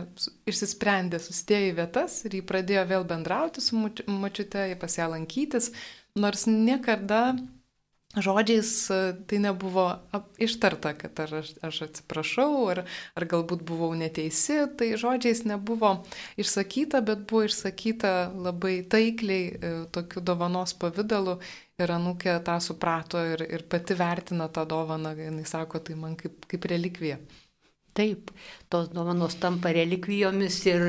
[0.50, 5.70] išsisprendė, susidėjo į vietas ir jį pradėjo vėl bendrauti su mačiute, jį pas ją lankytis,
[6.20, 7.22] nors niekada
[8.16, 8.98] žodžiais e,
[9.30, 9.86] tai nebuvo
[10.42, 12.82] ištarta, kad ar aš, aš atsiprašau, ar,
[13.14, 15.94] ar galbūt buvau neteisi, tai žodžiais nebuvo
[16.40, 21.38] išsakyta, bet buvo išsakyta labai taikliai, e, tokiu dovanos pavydalu
[21.80, 26.44] Ir anūkė tą suprato ir, ir pati vertina tą dovaną, jinai sako, tai man kaip,
[26.50, 27.16] kaip relikvija.
[27.96, 28.30] Taip,
[28.70, 30.84] tos dovanos tampa relikvijomis ir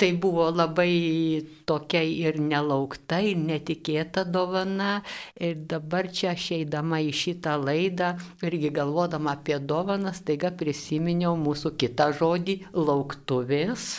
[0.00, 5.02] tai buvo labai tokia ir nelaukta, ir netikėta dovana.
[5.36, 8.14] Ir dabar čia aš eidama į šitą laidą,
[8.48, 12.56] irgi galvodama apie dovanas, taiga prisiminiau mūsų kitą žodį-
[12.88, 13.90] lauktuvės.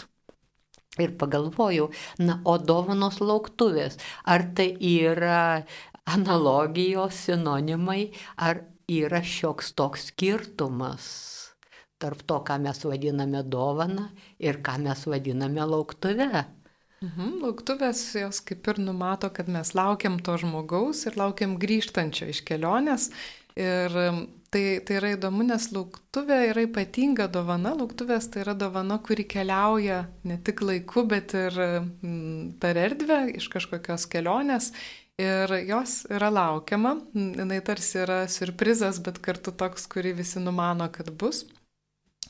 [0.99, 1.85] Ir pagalvojau,
[2.19, 5.63] na, o dovanos lauktuvės, ar tai yra
[6.09, 11.07] analogijos, sinonimai, ar yra šioks toks skirtumas
[12.01, 14.09] tarp to, ką mes vadiname dovana
[14.41, 16.45] ir ką mes vadiname lauktuve.
[17.01, 22.43] Mhm, lauktuvės jos kaip ir numato, kad mes laukiam to žmogaus ir laukiam grįžtančio iš
[22.45, 23.09] kelionės.
[23.57, 23.95] Ir
[24.53, 27.73] tai, tai yra įdomu, nes lauktuvė yra ypatinga dovana.
[27.79, 31.57] Lauktuvės tai yra dovana, kuri keliauja ne tik laiku, bet ir
[32.61, 34.71] per erdvę iš kažkokios kelionės
[35.21, 41.11] Ir jos yra laukiama, jinai tarsi yra surprizas, bet kartu toks, kurį visi numano, kad
[41.13, 41.43] bus.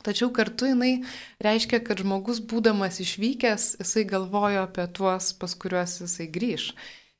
[0.02, 1.04] Tačiau kartu jinai
[1.46, 6.72] reiškia, kad žmogus būdamas išvykęs, jisai galvojo apie tuos, pas kuriuos jisai grįž.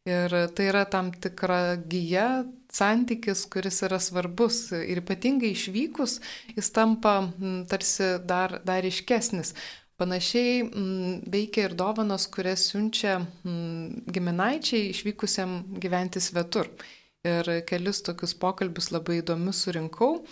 [0.10, 2.42] Ir tai yra tam tikra gyja,
[2.74, 4.72] santykis, kuris yra svarbus.
[4.74, 6.18] Ir ypatingai išvykus,
[6.56, 7.14] jis tampa
[7.70, 9.54] tarsi dar, dar iškesnis.
[10.02, 16.72] Panašiai m, veikia ir dovanos, kurias siunčia m, giminaičiai išvykusiam gyventi svetur.
[17.22, 20.24] Ir kelis tokius pokalbius labai įdomius surinkau.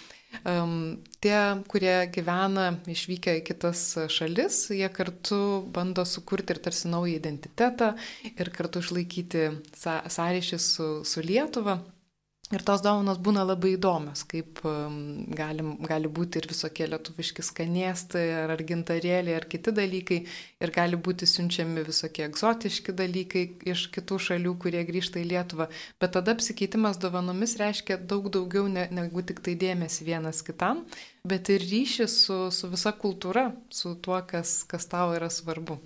[0.46, 1.38] Um, tie,
[1.70, 3.82] kurie gyvena išvykę į kitas
[4.14, 5.40] šalis, jie kartu
[5.74, 7.96] bando sukurti ir tarsi naują identitetą
[8.34, 11.80] ir kartu išlaikyti sąryšį su, su Lietuva.
[12.50, 14.94] Ir tos dovanos būna labai įdomios, kaip um,
[15.38, 20.18] gali, gali būti ir visokie lietuviški skanėstai, ar, ar gintarėliai, ar kiti dalykai.
[20.58, 25.70] Ir gali būti siunčiami visokie egzotiški dalykai iš kitų šalių, kurie grįžta į Lietuvą.
[26.02, 30.82] Bet tada apsikeitimas dovanomis reiškia daug daugiau ne, negu tik tai dėmesį vienas kitam,
[31.22, 35.78] bet ir ryšį su, su visa kultūra, su tuo, kas, kas tau yra svarbu.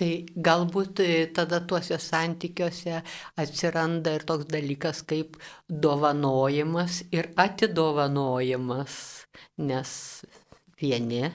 [0.00, 0.10] Tai
[0.48, 3.02] galbūt e, tada tuose santykiuose
[3.42, 5.36] atsiranda ir toks dalykas kaip
[5.68, 8.98] dovanojimas ir atidovanojimas,
[9.60, 9.92] nes
[10.80, 11.26] vieni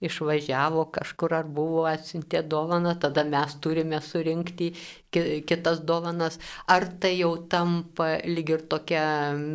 [0.00, 4.70] išvažiavo kažkur ar buvo atsintė dovana, tada mes turime surinkti
[5.12, 9.04] kitas dovanas, ar tai jau tampa lyg ir tokia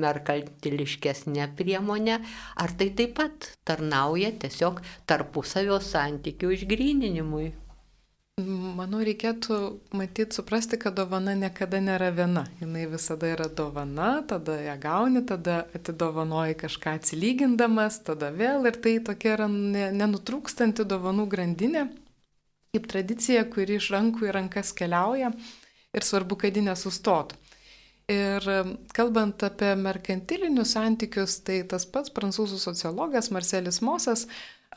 [0.06, 2.22] merkantiliškesnė priemonė,
[2.62, 7.54] ar tai taip pat tarnauja tiesiog tarpusavio santykių išgryninimui.
[8.36, 9.58] Manau, reikėtų
[9.96, 12.42] matyti, suprasti, kad dovana niekada nėra viena.
[12.60, 18.98] Jis visada yra dovana, tada ją gauni, tada atidovanoji kažką atsilygindamas, tada vėl ir tai
[19.00, 19.48] tokia yra
[20.02, 21.86] nenutrūkstanti dovanų grandinė,
[22.76, 25.32] kaip tradicija, kuri iš rankų į rankas keliauja
[25.96, 27.40] ir svarbu, kad ji nesustotų.
[28.12, 28.46] Ir
[28.94, 34.28] kalbant apie merkantilinius santykius, tai tas pats prancūzų sociologas Marcelis Mosas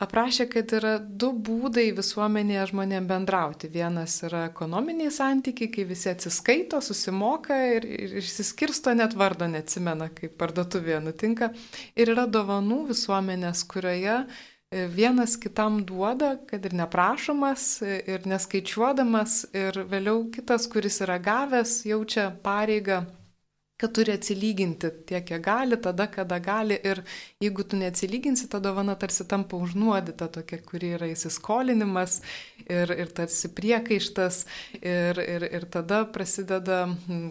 [0.01, 3.69] aprašė, kad yra du būdai visuomenėje žmonėm bendrauti.
[3.69, 10.33] Vienas yra ekonominiai santykiai, kai visi atsiskaito, susimoka ir, ir išsiskirsto net vardo neatsimena, kaip
[10.39, 11.51] parduotuvėje nutinka.
[11.99, 19.43] Ir yra dovanų visuomenės, kurioje e, vienas kitam duoda, kad ir neprašomas, e, ir neskaičiuodamas,
[19.53, 23.03] ir vėliau kitas, kuris yra gavęs, jaučia pareigą
[23.79, 26.75] kad turi atsilyginti tiek, kiek gali, tada, kada gali.
[26.83, 27.01] Ir
[27.39, 32.19] jeigu tu neatsilyginsi, ta dovana tarsi tampa užnuodita tokia, kuri yra įsiskolinimas
[32.67, 34.43] ir, ir tarsi priekaištas.
[34.81, 36.85] Ir, ir, ir tada prasideda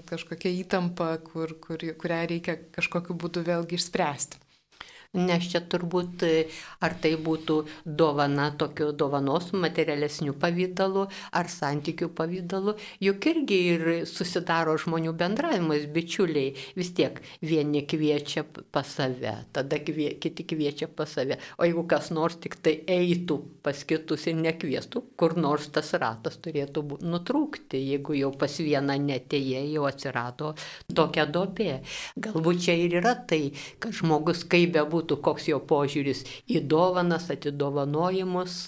[0.08, 4.47] kažkokia įtampa, kur, kur, kurią reikia kažkokiu būdu vėlgi išspręsti.
[5.16, 6.32] Nes čia turbūt e,
[6.84, 7.54] ar tai būtų
[7.96, 16.50] dovana tokiu dovanos materialesnių pavydalų ar santykių pavydalų, juk irgi ir susidaro žmonių bendravimas, bičiuliai.
[16.76, 21.40] Vis tiek vieni kviečia pas save, tada kvie, kiti kviečia pas save.
[21.56, 26.36] O jeigu kas nors tik tai eitų pas kitus ir nekviestų, kur nors tas ratas
[26.44, 30.52] turėtų nutrūkti, jeigu jau pas vieną netėjai, jau atsirado
[30.92, 31.80] tokia dobė.
[32.20, 37.30] Galbūt čia ir yra tai, kad žmogus kaip bebūtų būtų koks jo požiūris į dovanas,
[37.34, 38.58] atidovanojimus,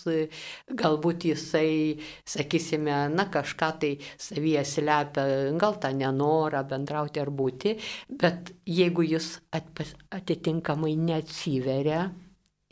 [0.83, 5.27] galbūt jisai, sakysime, na kažką tai savyje slepia,
[5.61, 7.77] gal tą nenorą bendrauti ar būti,
[8.09, 12.09] bet jeigu jis atitinkamai neatsiveria,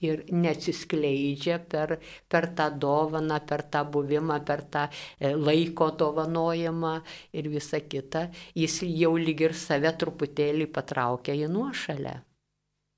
[0.04, 1.96] ir neatsiskleidžia per,
[2.30, 6.94] per tą dovaną, per tą buvimą, per tą e, laiko dovanojimą
[7.34, 12.18] ir visa kita, jis jau lyg ir save truputėlį patraukia į nuošalę.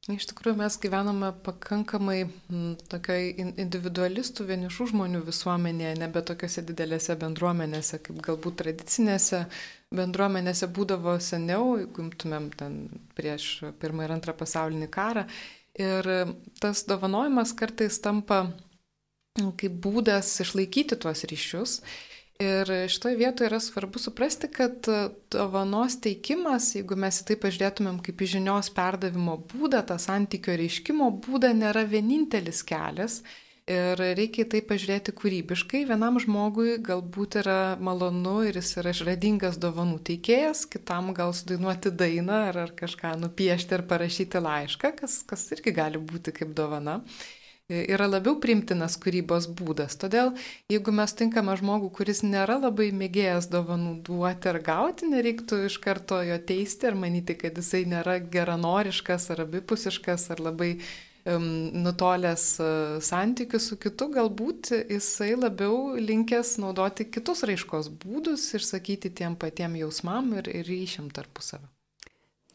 [0.08, 2.22] Iš tikrųjų, mes gyvename pakankamai
[2.88, 9.42] tokiai individualistų vienišų žmonių visuomenėje, nebe tokiuose didelėse bendruomenėse, kaip galbūt tradicinėse
[9.92, 12.80] bendruomenėse būdavo seniau, jeigu imtumėm ten
[13.18, 13.50] prieš
[13.82, 15.26] pirmą ir antrą pasaulinį karą.
[15.76, 16.08] Ir
[16.64, 18.46] tas dovanojimas kartais tampa
[19.36, 21.82] kaip būdas išlaikyti tuos ryšius
[22.40, 24.87] Ir šitoje vietoje yra svarbu suprasti, kad
[25.31, 31.11] dovanos teikimas, jeigu mes į tai pažiūrėtumėm kaip į žinios perdavimo būdą, tą santykio reiškimo
[31.26, 33.18] būdą, nėra vienintelis kelias.
[33.70, 35.83] Ir reikia į tai pažiūrėti kūrybiškai.
[35.90, 42.40] Vienam žmogui galbūt yra malonu ir jis yra išradingas dovanų teikėjas, kitam gal sudainuoti dainą
[42.48, 47.03] ar, ar kažką nupiešti ar parašyti laišką, kas, kas irgi gali būti kaip dovana
[47.70, 49.96] yra labiau primtinas kūrybos būdas.
[50.00, 50.33] Todėl,
[50.72, 56.20] jeigu mes tinkame žmogų, kuris nėra labai mėgėjęs dovanų duoti ar gauti, nereiktų iš karto
[56.26, 60.74] jo teisti ar manyti, kad jisai nėra geranoriškas ar abipusiškas ar labai
[61.28, 62.68] nutolęs e,
[63.04, 69.76] santykių su kitu, galbūt jisai labiau linkęs naudoti kitus raiškos būdus ir sakyti tiem patiem
[69.76, 71.68] jausmam ir, ir ryšiam tarpusavio.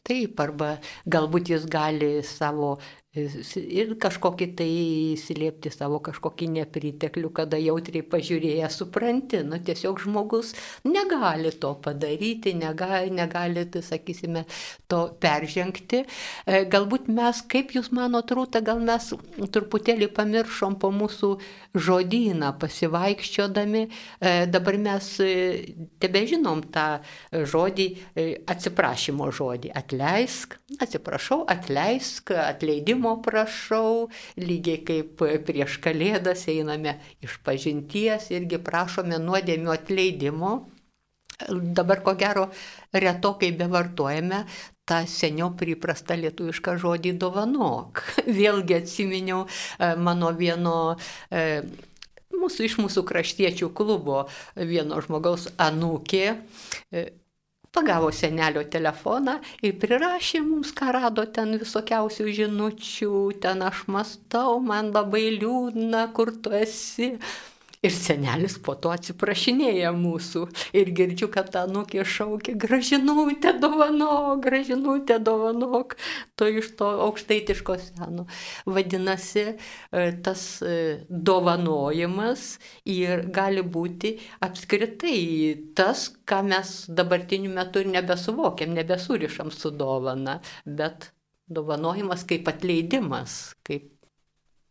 [0.06, 0.76] Taip, arba
[1.10, 2.76] galbūt jis gali savo
[3.16, 4.68] ir kažkokį tai
[5.16, 10.54] įsiliepti savo kažkokį nepriteklių, kada jautriai pažiūrėję supranti, nu tiesiog žmogus
[10.88, 14.46] negali to padaryti, negali, negali tai, sakysime,
[14.92, 16.04] to peržengti.
[16.04, 19.12] E, galbūt mes, kaip jūs manote, rūta, gal mes
[19.56, 21.32] truputėlį pamiršom po mūsų
[21.76, 25.32] žodyną pasivaikščiodami, e, dabar mes e,
[26.04, 26.88] tebe žinom tą
[27.32, 27.88] žodį,
[28.50, 38.32] atsiprašymo žodį, atleisk, atsiprašau, atleisk, atleidimo atleidimo prašau, lygiai kaip prieš kalėdas einame iš pažinties
[38.32, 40.66] irgi prašome nuodėmių atleidimo.
[41.50, 42.50] Dabar ko gero
[42.94, 44.46] retokai bevartojame
[44.88, 48.02] tą seniau priprastą lietuvišką žodį dovanok.
[48.40, 50.96] Vėlgi atsiminiau e, mano vieno
[51.30, 51.64] e,
[52.32, 57.10] mūsų iš mūsų kraštiečių klubo vieno žmogaus anūkė e,
[57.76, 64.94] pagavo senelio telefoną ir prirašė mums, ką rado ten visokiausių žinučių, ten aš mastau, man
[64.96, 67.16] labai liūdna, kur tu esi.
[67.86, 70.46] Ir senelis po to atsiprašinėja mūsų.
[70.80, 75.94] Ir girdžiu, kad tą nukė šaukė, gražinutė dovanok, gražinutė dovanok.
[76.40, 78.26] To iš to aukštaitiško seno.
[78.66, 82.48] Vadinasi, e, tas e, dovanojimas
[82.90, 85.20] ir gali būti apskritai
[85.78, 91.12] tas, ką mes dabartiniu metu ir nebesuvokiam, nebesurišam su dovana, bet
[91.46, 93.92] dovanojimas kaip atleidimas, kaip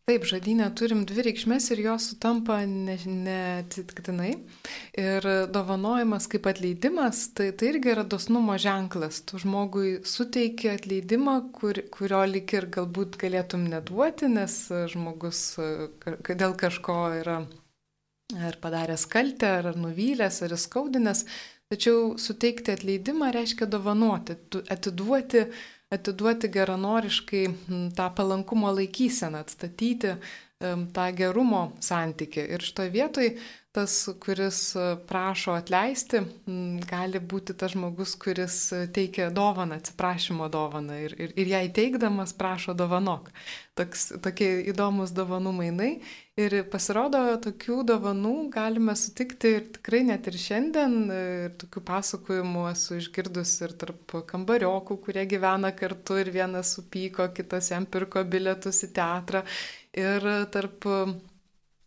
[0.05, 4.35] Taip, žadynė turim dvi reikšmės ir jos sutampa neatsitiktinai.
[4.37, 9.21] Ne ir dovanojimas kaip atleidimas, tai, tai irgi yra dosnumo ženklas.
[9.27, 14.57] Tu žmogui suteikia atleidimą, kur, kurio lik ir galbūt galėtum neduoti, nes
[14.93, 15.43] žmogus
[16.29, 17.41] dėl kažko yra
[18.35, 21.25] ar padaręs kaltę, ar nuvylęs, ar įskaudinęs.
[21.73, 24.35] Tačiau suteikti atleidimą reiškia dovanoti,
[24.69, 25.47] atiduoti
[25.95, 27.43] atiduoti geranoriškai
[27.97, 30.15] tą palankumo laikyseną, atstatyti
[30.95, 32.45] tą gerumo santyki.
[32.55, 33.35] Ir šitoje vietoje
[33.75, 36.21] tas, kuris e, prašo atleisti,
[36.89, 38.57] gali būti tas žmogus, kuris
[38.95, 43.31] teikia dovaną, atsiprašymo dovaną ir, ir, ir jai teikdamas prašo dovanok.
[43.75, 45.89] Toks, tokie įdomus dovanų mainai.
[46.39, 50.95] Ir pasirodo, tokių dovanų galime sutikti ir tikrai net ir šiandien.
[51.11, 57.73] Ir tokių pasakojimų esu išgirdus ir tarp kambariokų, kurie gyvena kartu ir vienas supyko, kitas
[57.75, 59.43] jam pirko bilietus į teatrą.
[59.95, 60.87] Ir tarp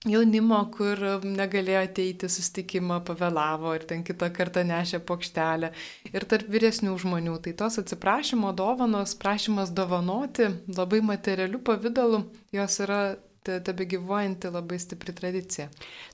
[0.06, 5.72] jaunimo, kur negalėjo ateiti sustikimą, pavėlavo ir ten kitą kartą nešė pokštelę.
[6.12, 7.38] Ir tarp vyresnių žmonių.
[7.42, 12.22] Tai tos atsiprašymo dovanos, prašymas dovanoti labai materialių pavydalų,
[12.54, 13.00] jos yra
[13.48, 15.68] tebe gyvuojanti labai stipri tradicija.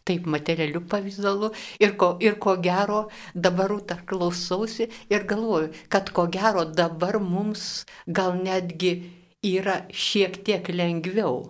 [0.07, 1.51] Taip, materialių pavydalų
[1.83, 7.85] ir ko, ir ko gero dabar rūta klausausi ir galvoju, kad ko gero dabar mums
[8.07, 8.95] gal netgi
[9.45, 11.43] yra šiek tiek lengviau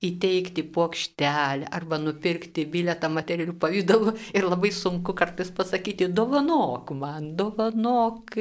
[0.00, 8.32] įteikti plokštelę arba nupirkti bilietą materialių pavydalų ir labai sunku kartais pasakyti, dovanok man, dovanok,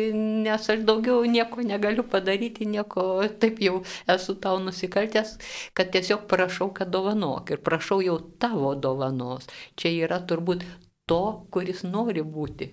[0.45, 3.05] nes aš daugiau nieko negaliu padaryti, nieko
[3.43, 3.81] taip jau
[4.15, 5.35] esu tau nusikaltęs,
[5.75, 9.51] kad tiesiog prašau, kad dovanok ir prašau jau tavo dovanos.
[9.75, 10.63] Čia yra turbūt
[11.11, 12.71] to, kuris nori būti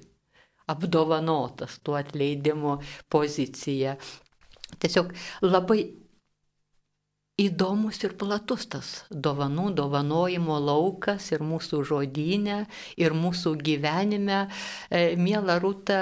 [0.70, 2.78] apdovanotas tuo atleidimo
[3.10, 3.96] pozicija.
[4.82, 5.12] Tiesiog
[5.46, 5.82] labai
[7.36, 12.62] įdomus ir platus tas dovanų, dovanojimo laukas ir mūsų žodynė,
[12.96, 14.38] ir mūsų gyvenime.
[14.88, 15.98] E, Mėla Rūta,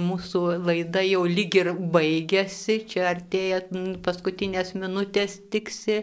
[0.00, 3.58] mūsų laida jau lyg ir baigėsi, čia artėja
[4.06, 5.98] paskutinės minutės tiksi.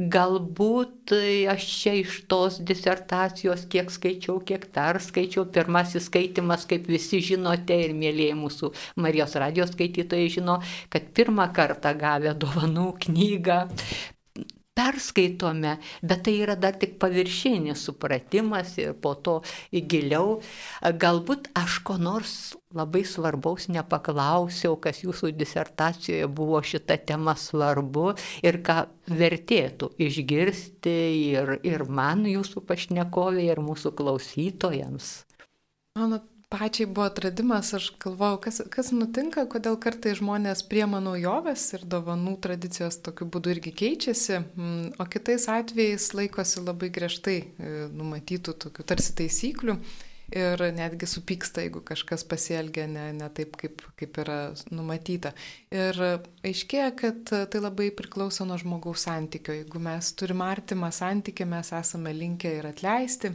[0.00, 1.12] Galbūt
[1.52, 7.92] aš čia iš tos disertacijos, kiek skaičiau, kiek perskaičiau, pirmasis skaitimas, kaip visi žinote ir
[7.92, 8.72] mėlyje mūsų
[9.04, 10.58] Marijos radijos skaitytojai žino,
[10.88, 13.60] kad pirmą kartą gavę dovanų knygą
[14.74, 19.36] perskaitome, bet tai yra dar tik paviršinis supratimas ir po to
[19.70, 20.40] giliau.
[20.82, 22.34] Galbūt aš ko nors
[22.74, 30.98] labai svarbaus nepaklausiau, kas jūsų disertacijoje buvo šita tema svarbu ir ką vertėtų išgirsti
[31.30, 35.16] ir, ir man, jūsų pašnekovė, ir mūsų klausytojams.
[35.94, 41.84] Mano pačiai buvo atradimas, aš galvojau, kas, kas nutinka, kodėl kartai žmonės priema naujoves ir
[41.90, 48.56] dovanų tradicijos tokiu būdu irgi keičiasi, mm, o kitais atvejais laikosi labai griežtai e, numatytų
[48.66, 49.78] tokių tarsi taisyklių.
[50.34, 54.38] ir netgi supyksta, jeigu kažkas pasielgia ne, ne taip, kaip, kaip yra
[54.72, 55.34] numatyta.
[55.70, 56.00] Ir
[56.42, 59.52] aiškėja, kad tai labai priklauso nuo žmogaus santykio.
[59.60, 63.34] Jeigu mes turime artimą santykį, mes esame linkę ir atleisti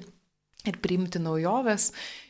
[0.68, 1.86] ir priimti naujoves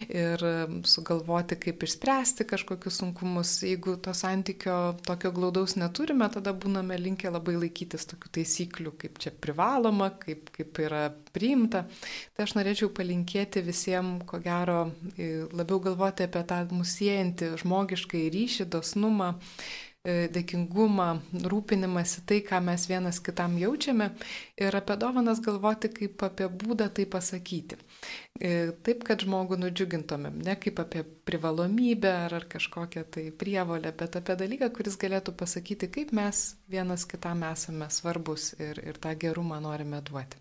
[0.05, 0.43] ir
[0.85, 3.55] sugalvoti, kaip išspręsti kažkokius sunkumus.
[3.65, 4.75] Jeigu to santykio
[5.05, 10.77] tokio glaudaus neturime, tada būname linkę labai laikytis tokių taisyklių, kaip čia privaloma, kaip, kaip
[10.85, 11.87] yra priimta.
[12.37, 19.33] Tai aš norėčiau palinkėti visiems, ko gero, labiau galvoti apie tą musiejantį žmogišką ryšį, dosnumą
[20.07, 21.07] dėkingumą,
[21.51, 24.09] rūpinimąsi tai, ką mes vienas kitam jaučiame
[24.57, 27.75] ir apie dovanas galvoti kaip apie būdą tai pasakyti.
[28.39, 34.15] E, taip, kad žmogų nudžiugintumėm, ne kaip apie privalomybę ar, ar kažkokią tai prievolę, bet
[34.21, 39.59] apie dalyką, kuris galėtų pasakyti, kaip mes vienas kitam esame svarbus ir, ir tą gerumą
[39.59, 40.39] norime duoti.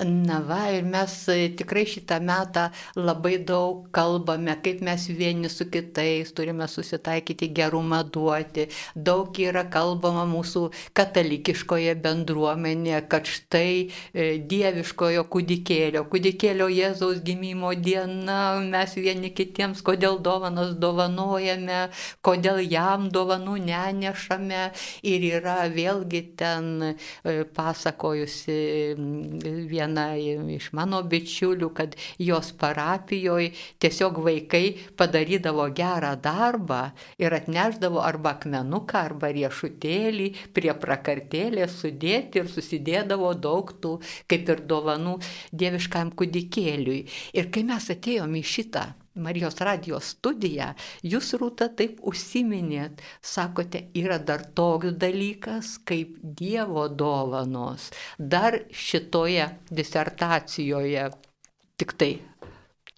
[0.00, 2.62] Na va, ir mes e, tikrai šitą metą
[2.96, 8.64] labai daug kalbame, kaip mes vieni su kitais turime susitaikyti gerumą duoti.
[8.96, 10.62] Daug yra kalbama mūsų
[10.96, 20.16] katalikiškoje bendruomenėje, kad štai e, dieviškojo kūdikėlio, kūdikėlio Jėzaus gimimo diena, mes vieni kitiems, kodėl
[20.24, 21.90] dovanas dovanojame,
[22.24, 24.64] kodėl jam dovanų nenešame.
[25.04, 26.94] Ir yra vėlgi ten e,
[27.52, 28.58] pasakojusi
[29.70, 33.52] viena iš mano bičiulių, kad jos parapijoje
[33.82, 34.64] tiesiog vaikai
[34.98, 36.82] padarydavo gerą darbą
[37.20, 43.98] ir atneždavo arba akmenuką, arba riešutėlį prie prakartėlės sudėti ir susidėdavo daug tų
[44.30, 45.18] kaip ir dovanų
[45.52, 47.04] dieviškam kudikėliui.
[47.36, 48.88] Ir kai mes atėjom į šitą
[49.20, 50.72] Marijos radijos studiją,
[51.06, 57.90] jūs rūta taip užsiminėt, sakote, yra dar toks dalykas kaip Dievo dovanos.
[58.18, 61.10] Dar šitoje disertacijoje
[61.80, 62.12] tik tai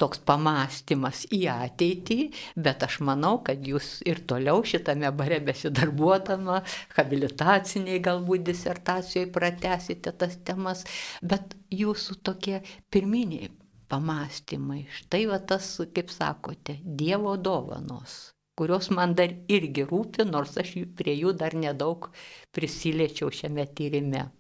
[0.03, 2.19] toks pamastymas į ateitį,
[2.67, 6.63] bet aš manau, kad jūs ir toliau šitame bare besidarbuodama,
[6.97, 10.87] habilitaciniai galbūt disertacijoje pratesite tas temas,
[11.23, 13.53] bet jūsų tokie pirminiai
[13.93, 14.87] pamastymai.
[14.99, 21.15] Štai va tas, kaip sakote, Dievo dovanos, kurios man dar irgi rūpi, nors aš prie
[21.19, 22.09] jų dar nedaug
[22.57, 24.31] prisiliečiau šiame tyrime.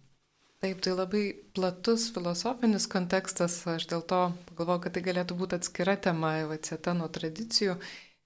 [0.62, 1.20] Taip, tai labai
[1.56, 4.20] platus filosofinis kontekstas, aš dėl to
[4.52, 7.74] pagalvoju, kad tai galėtų būti atskira tema, atsieta nuo tradicijų.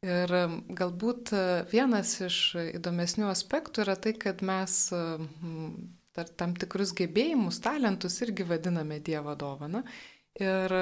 [0.04, 0.34] Ir
[0.76, 1.32] galbūt
[1.70, 2.40] vienas iš
[2.76, 4.76] įdomesnių aspektų yra tai, kad mes
[6.36, 9.80] tam tikrus gebėjimus, talentus irgi vadiname Dievo dovana.
[10.36, 10.76] Ir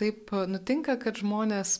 [0.00, 1.78] taip nutinka, kad žmonės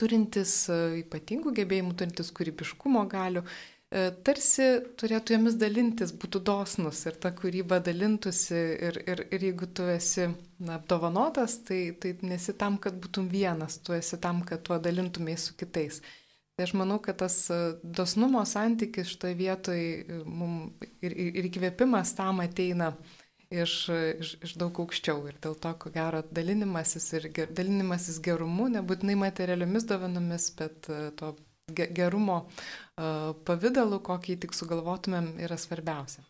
[0.00, 4.68] turintys e, ypatingų gebėjimų, turintys kūrybiškumo galių, e, tarsi
[5.00, 10.28] turėtų jomis dalintis, būtų dosnus ir ta kūryba dalintųsi ir, ir, ir jeigu tu esi
[10.28, 15.50] na, apdovanotas, tai, tai nesi tam, kad būtum vienas, tu esi tam, kad tuo dalintumės
[15.50, 16.02] su kitais.
[16.56, 22.40] Tai aš manau, kad tas e, dosnumo santykis šitoje vietoje ir, ir, ir įkvėpimas tam
[22.44, 23.16] ateina uh,
[23.50, 23.74] iš,
[24.20, 25.26] iš, iš daug aukščiau.
[25.30, 31.10] Ir dėl to, ko gero, dalinimasis ir ger, dalinimasis gerumu, nebūtinai materialiomis dovanomis, bet uh,
[31.18, 31.34] to
[31.76, 36.24] gerumo uh, pavydalu, kokį tik sugalvotumėm, yra svarbiausia.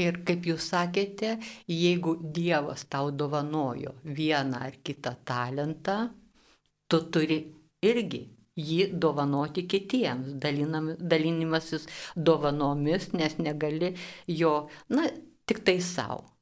[0.00, 1.36] Ir kaip jūs sakėte,
[1.70, 6.08] jeigu Dievas tau dovanojo vieną ar kitą talentą,
[6.90, 7.38] tu turi
[7.84, 8.24] irgi
[8.58, 11.86] jį dovanoti kitiems, dalinam, dalinimasis
[12.16, 13.94] dovanomis, nes negali
[14.30, 14.54] jo,
[14.90, 15.06] na,
[15.46, 16.33] tik tai savo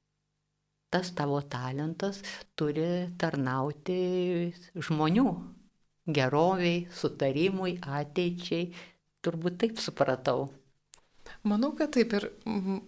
[0.93, 2.21] tas tavo talentas
[2.59, 3.99] turi tarnauti
[4.77, 5.27] žmonių
[6.07, 8.73] geroviai, sutarimui, ateičiai.
[9.23, 10.49] Turbūt taip supratau.
[11.47, 12.27] Manau, kad taip ir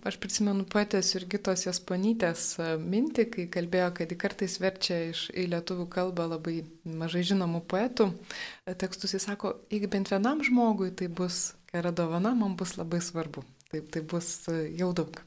[0.06, 5.48] aš prisimenu poetės ir kitos Jasponytės e, mintį, kai kalbėjo, kad kartais verčia iš į
[5.50, 9.16] lietuvių kalbą labai mažai žinomų poetų e, tekstus.
[9.16, 13.46] Jis sako, jeigu bent vienam žmogui tai bus gera dovana, man bus labai svarbu.
[13.72, 15.22] Taip, tai bus e, jau daug.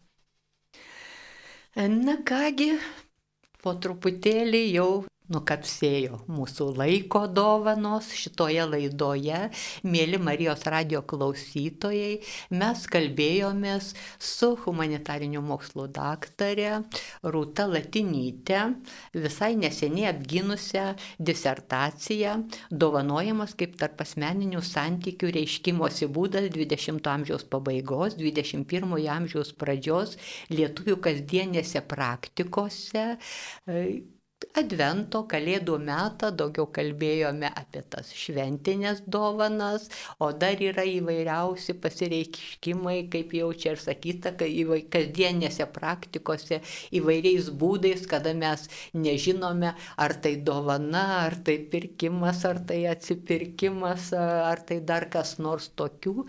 [1.77, 2.71] Na kągi,
[3.61, 4.85] po truputėlį jau
[5.33, 9.39] nukapsėjo mūsų laiko dovanos šitoje laidoje.
[9.87, 12.19] Mėly Marijos radio klausytojai,
[12.55, 16.81] mes kalbėjomės su humanitariniu mokslo daktarė
[17.27, 18.61] Rūta Latinytė,
[19.15, 20.87] visai neseniai apginusią
[21.19, 22.37] disertaciją
[22.71, 30.17] dovanojamas kaip tarp asmeninių santykių reiškimosi būdas 20-ojo amžiaus pabaigos, 21-ojo amžiaus pradžios
[30.53, 33.07] lietuvių kasdienėse praktikose
[34.57, 39.87] Advento, Kalėdų metą daugiau kalbėjome apie tas šventinės dovanas,
[40.21, 46.59] o dar yra įvairiausi pasireikšimai, kaip jau čia ir sakyta, kasdienėse praktikose
[46.99, 48.67] įvairiais būdais, kada mes
[48.97, 49.75] nežinome,
[50.05, 56.27] ar tai dovana, ar tai pirkimas, ar tai atsipirkimas, ar tai dar kas nors tokių.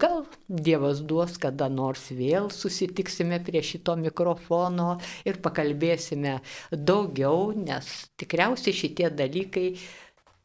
[0.00, 4.94] Gal Dievas duos, kada nors vėl susitiksime prie šito mikrofono
[5.28, 6.38] ir pakalbėsime
[6.72, 9.66] daugiau nes tikriausiai šitie dalykai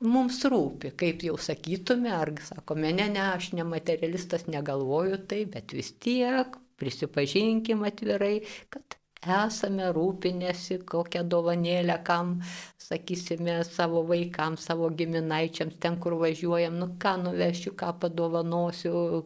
[0.05, 5.73] mums rūpi, kaip jau sakytume, ar sakome, ne, ne, aš ne materialistas, negalvoju tai, bet
[5.77, 8.36] vis tiek prisipažinkim atvirai,
[8.73, 12.36] kad esame rūpinėsi kokią dovanėlę, kam,
[12.81, 19.23] sakysime, savo vaikams, savo giminaičiams, ten, kur važiuojam, nu ką nuvešiu, ką padovanosiu,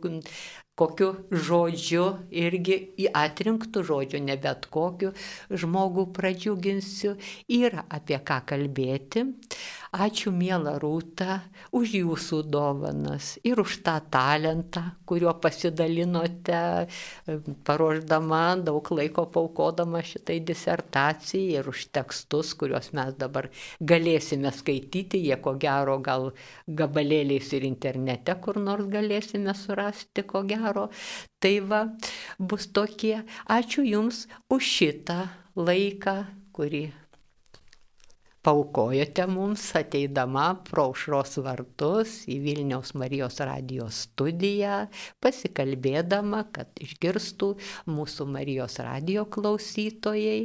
[0.80, 5.12] kokiu žodžiu irgi į atrinktų žodžių, ne bet kokiu
[5.52, 7.16] žmogų pradžiuginsiu,
[7.60, 9.26] yra apie ką kalbėti.
[9.90, 11.40] Ačiū mėla Rūta
[11.74, 16.60] už jūsų dovanas ir už tą talentą, kuriuo pasidalinote,
[17.66, 23.50] paruoždama daug laiko paukodama šitai disertacijai ir už tekstus, kuriuos mes dabar
[23.82, 26.30] galėsime skaityti, jie ko gero gal
[26.70, 30.69] gabalėliais ir internete kur nors galėsime surasti, ko gero.
[31.40, 31.84] Tai va,
[32.40, 33.20] bus tokie.
[33.48, 35.22] Ačiū Jums už šitą
[35.56, 36.18] laiką,
[36.56, 36.88] kurį
[38.50, 44.86] paukojote mums ateidama pro aušros vartus į Vilniaus Marijos radijos studiją,
[45.22, 47.52] pasikalbėdama, kad išgirstų
[47.92, 50.40] mūsų Marijos radijo klausytojai.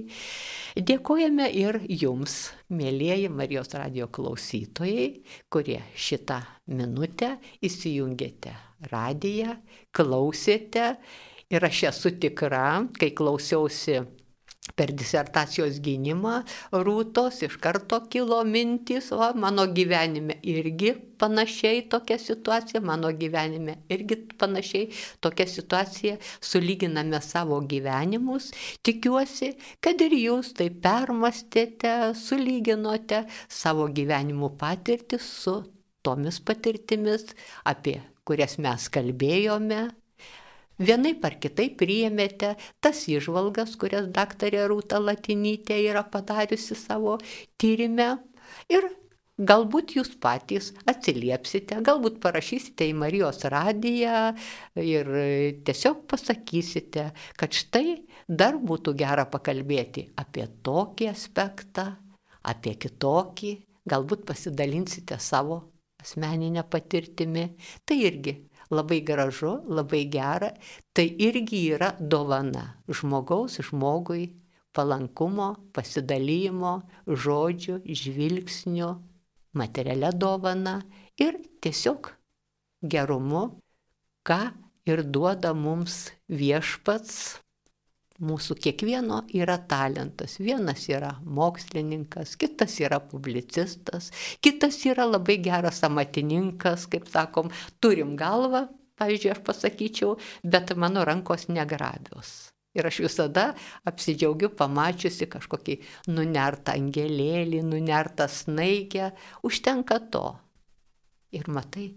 [0.91, 5.09] Dėkojame ir jums, mėlyjeji Marijos radijo klausytojai,
[5.49, 8.57] kurie šitą minutę įsijungėte
[8.93, 9.59] radiją,
[9.95, 10.95] klausėte.
[11.53, 12.67] Ir aš esu tikra,
[12.99, 14.01] kai klausiausi
[14.73, 16.39] per disertacijos gynimą
[16.87, 24.17] rūtos iš karto kilo mintis, o mano gyvenime irgi panašiai tokia situacija, mano gyvenime irgi
[24.41, 24.89] panašiai
[25.21, 28.51] tokia situacija, sulyginame savo gyvenimus.
[28.87, 29.53] Tikiuosi,
[29.85, 35.61] kad ir jūs tai permastėte, sulyginote savo gyvenimų patirtį su
[36.05, 37.31] tomis patirtimis,
[37.69, 39.83] apie kurias mes kalbėjome,
[40.75, 47.21] Vienaip ar kitaip priėmėte tas išvalgas, kurias daktarė Rūta Latinytė yra padariusi savo
[47.63, 48.09] tyrimę
[48.75, 48.89] ir
[49.39, 54.33] galbūt jūs patys atsiliepsite, galbūt parašysite į Marijos radiją
[54.83, 55.11] ir
[55.67, 61.87] tiesiog pasakysite, kad štai dar būtų gera pakalbėti apie tokį aspektą,
[62.43, 63.55] apie kitokį,
[63.87, 65.63] galbūt pasidalinsite savo
[66.05, 67.49] asmeninę patirtimį.
[67.89, 68.37] Tai irgi
[68.71, 70.53] labai gražu, labai gera,
[70.95, 74.31] tai irgi yra dovana žmogaus žmogui
[74.75, 76.75] palankumo, pasidalymo,
[77.07, 78.91] žodžių, žvilgsnių,
[79.55, 80.81] materialia dovana
[81.21, 82.11] ir tiesiog
[82.83, 83.45] gerumu,
[84.27, 84.41] ką
[84.91, 87.44] ir duoda mums viešpats
[88.25, 90.39] mūsų kiekvieno yra talentas.
[90.41, 94.11] Vienas yra mokslininkas, kitas yra publicistas,
[94.45, 98.67] kitas yra labai geras amatininkas, kaip sakom, turim galvą,
[99.01, 102.35] pavyzdžiui, aš pasakyčiau, bet mano rankos negrabios.
[102.75, 103.53] Ir aš visada
[103.87, 105.79] apsidžiaugiu pamačiusi kažkokį
[106.11, 109.13] nunertą angelėlį, nunertą snaigę,
[109.47, 110.27] užtenka to.
[111.35, 111.93] Ir matai,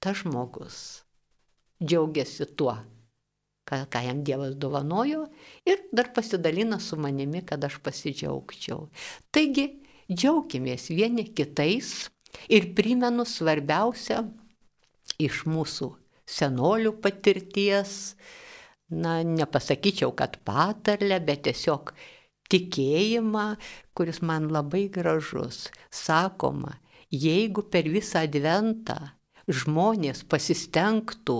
[0.00, 0.78] tas žmogus
[1.84, 2.74] džiaugiasi tuo,
[3.68, 5.26] ką, ką jam Dievas dovanojo
[5.68, 8.88] ir dar pasidalina su manimi, kad aš pasidžiaugčiau.
[9.34, 9.68] Taigi,
[10.08, 12.08] džiaukimės vieni kitais
[12.48, 14.22] ir primenu svarbiausia
[15.20, 15.90] iš mūsų
[16.28, 18.14] senolių patirties,
[18.88, 21.92] na, nepasakyčiau, kad patarlę, bet tiesiog
[22.52, 23.46] tikėjimą,
[23.96, 25.66] kuris man labai gražus.
[25.92, 26.78] Sakoma,
[27.12, 28.98] jeigu per visą adventą
[29.48, 31.38] žmonės pasistengtų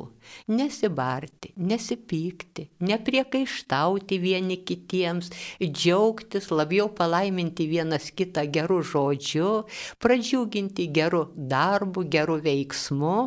[0.52, 5.30] nesibarti, nesipykti, nepriekaištauti vieni kitiems,
[5.62, 9.52] džiaugtis, labiau palaiminti vienas kitą gerų žodžių,
[10.02, 13.18] pradžiuginti gerų darbų, gerų veiksmų.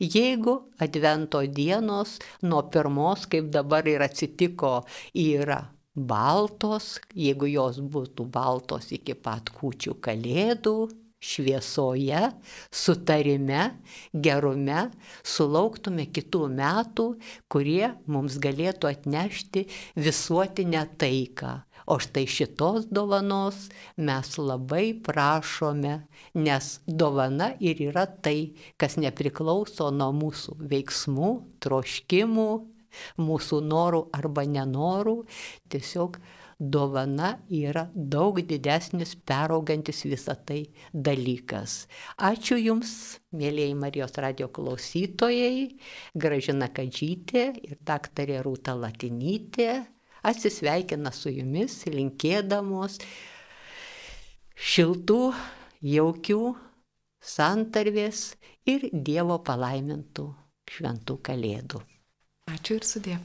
[0.00, 4.82] Jeigu advento dienos nuo pirmos, kaip dabar ir atsitiko,
[5.16, 5.62] yra
[5.94, 10.76] baltos, jeigu jos būtų baltos iki pat kūčių kalėdų,
[11.24, 12.20] šviesoje,
[12.74, 13.70] sutarime,
[14.12, 14.88] gerume,
[15.24, 17.06] sulauktume kitų metų,
[17.52, 19.66] kurie mums galėtų atnešti
[19.96, 21.54] visuotinę taiką.
[21.84, 23.66] O štai šitos dovanos
[24.00, 25.98] mes labai prašome,
[26.32, 32.48] nes dovana ir yra tai, kas nepriklauso nuo mūsų veiksmų, troškimų,
[33.20, 35.18] mūsų norų arba nenorų,
[35.68, 36.16] tiesiog
[36.58, 40.60] dovana yra daug didesnis, peraugantis visą tai
[40.92, 41.84] dalykas.
[42.18, 42.92] Ačiū Jums,
[43.34, 45.74] mėlyjei Marijos radio klausytojai,
[46.14, 49.82] Gražina Kadžytė ir daktarė Rūta Latinytė
[50.24, 52.98] atsisveikina su Jumis, linkėdamos
[54.54, 55.20] šiltų,
[55.84, 56.40] jaukių
[57.34, 58.24] santarvės
[58.70, 60.26] ir Dievo palaimintų
[60.74, 61.84] šventų kalėdų.
[62.54, 63.20] Ačiū ir sudė.